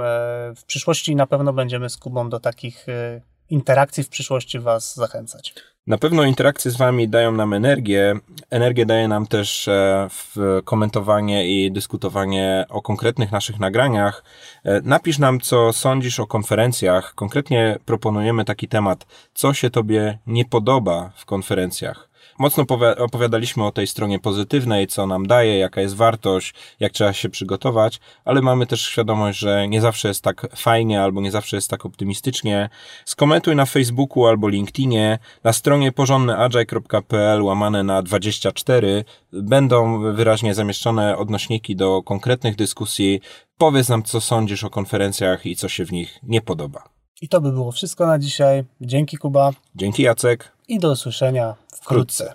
w 0.55 0.63
przyszłości 0.65 1.11
i 1.11 1.15
na 1.15 1.27
pewno 1.27 1.53
będziemy 1.53 1.89
z 1.89 1.97
Kubą 1.97 2.29
do 2.29 2.39
takich 2.39 2.89
e, 2.89 3.21
interakcji 3.49 4.03
w 4.03 4.09
przyszłości 4.09 4.59
Was 4.59 4.95
zachęcać. 4.95 5.53
Na 5.89 5.97
pewno 5.97 6.23
interakcje 6.23 6.71
z 6.71 6.77
Wami 6.77 7.09
dają 7.09 7.31
nam 7.31 7.53
energię. 7.53 8.15
Energię 8.49 8.85
daje 8.85 9.07
nam 9.07 9.27
też 9.27 9.67
e, 9.67 10.07
komentowanie 10.63 11.47
i 11.47 11.71
dyskutowanie 11.71 12.65
o 12.69 12.81
konkretnych 12.81 13.31
naszych 13.31 13.59
nagraniach. 13.59 14.23
E, 14.63 14.81
napisz 14.81 15.19
nam, 15.19 15.39
co 15.39 15.73
sądzisz 15.73 16.19
o 16.19 16.27
konferencjach. 16.27 17.15
Konkretnie 17.15 17.77
proponujemy 17.85 18.45
taki 18.45 18.67
temat, 18.67 19.05
co 19.33 19.53
się 19.53 19.69
Tobie 19.69 20.17
nie 20.27 20.45
podoba 20.45 21.11
w 21.15 21.25
konferencjach 21.25 22.08
mocno 22.39 22.65
opowiadaliśmy 22.97 23.65
o 23.65 23.71
tej 23.71 23.87
stronie 23.87 24.19
pozytywnej, 24.19 24.87
co 24.87 25.07
nam 25.07 25.27
daje, 25.27 25.57
jaka 25.57 25.81
jest 25.81 25.95
wartość, 25.95 26.53
jak 26.79 26.91
trzeba 26.91 27.13
się 27.13 27.29
przygotować, 27.29 27.99
ale 28.25 28.41
mamy 28.41 28.67
też 28.67 28.81
świadomość, 28.81 29.39
że 29.39 29.67
nie 29.67 29.81
zawsze 29.81 30.07
jest 30.07 30.23
tak 30.23 30.47
fajnie 30.55 31.01
albo 31.01 31.21
nie 31.21 31.31
zawsze 31.31 31.57
jest 31.57 31.69
tak 31.69 31.85
optymistycznie. 31.85 32.69
Skomentuj 33.05 33.55
na 33.55 33.65
Facebooku 33.65 34.25
albo 34.25 34.47
LinkedInie, 34.47 35.19
na 35.43 35.53
stronie 35.53 35.91
porządnyagile.pl 35.91 37.41
łamane 37.43 37.83
na 37.83 38.01
24 38.01 39.03
będą 39.33 39.99
wyraźnie 40.13 40.53
zamieszczone 40.53 41.17
odnośniki 41.17 41.75
do 41.75 42.03
konkretnych 42.03 42.55
dyskusji. 42.55 43.21
Powiedz 43.57 43.89
nam, 43.89 44.03
co 44.03 44.21
sądzisz 44.21 44.63
o 44.63 44.69
konferencjach 44.69 45.45
i 45.45 45.55
co 45.55 45.69
się 45.69 45.85
w 45.85 45.91
nich 45.91 46.19
nie 46.23 46.41
podoba. 46.41 46.83
I 47.21 47.29
to 47.29 47.41
by 47.41 47.51
było 47.51 47.71
wszystko 47.71 48.07
na 48.07 48.19
dzisiaj. 48.19 48.63
Dzięki 48.81 49.17
Kuba. 49.17 49.51
Dzięki 49.75 50.03
Jacek. 50.03 50.51
I 50.67 50.79
do 50.79 50.91
usłyszenia 50.91 51.55
wkrótce. 51.81 52.33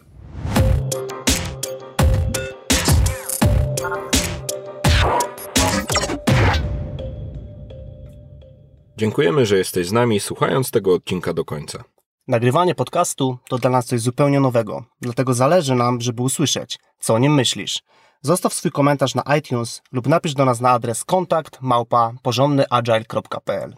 Dziękujemy, 8.96 9.46
że 9.46 9.58
jesteś 9.58 9.86
z 9.86 9.92
nami, 9.92 10.20
słuchając 10.20 10.70
tego 10.70 10.94
odcinka 10.94 11.32
do 11.32 11.44
końca. 11.44 11.84
Nagrywanie 12.28 12.74
podcastu 12.74 13.38
to 13.48 13.58
dla 13.58 13.70
nas 13.70 13.86
coś 13.86 14.00
zupełnie 14.00 14.40
nowego, 14.40 14.84
dlatego 15.00 15.34
zależy 15.34 15.74
nam, 15.74 16.00
żeby 16.00 16.22
usłyszeć, 16.22 16.78
co 16.98 17.14
o 17.14 17.18
nim 17.18 17.34
myślisz. 17.34 17.82
Zostaw 18.22 18.54
swój 18.54 18.70
komentarz 18.70 19.14
na 19.14 19.22
iTunes 19.38 19.82
lub 19.92 20.06
napisz 20.06 20.34
do 20.34 20.44
nas 20.44 20.60
na 20.60 20.70
adres 20.70 21.04
kontakt 21.04 21.58
małpa 21.60 22.12
porządnyagile.pl. 22.22 23.74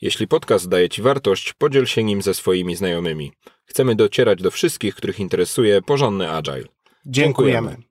Jeśli 0.00 0.28
podcast 0.28 0.68
daje 0.68 0.88
Ci 0.88 1.02
wartość, 1.02 1.52
podziel 1.52 1.86
się 1.86 2.04
nim 2.04 2.22
ze 2.22 2.34
swoimi 2.34 2.76
znajomymi. 2.76 3.32
Chcemy 3.68 3.94
docierać 3.94 4.42
do 4.42 4.50
wszystkich, 4.50 4.94
których 4.94 5.20
interesuje 5.20 5.82
porządny 5.82 6.30
agile. 6.30 6.64
Dziękujemy. 7.06 7.68
Dziękujemy. 7.70 7.87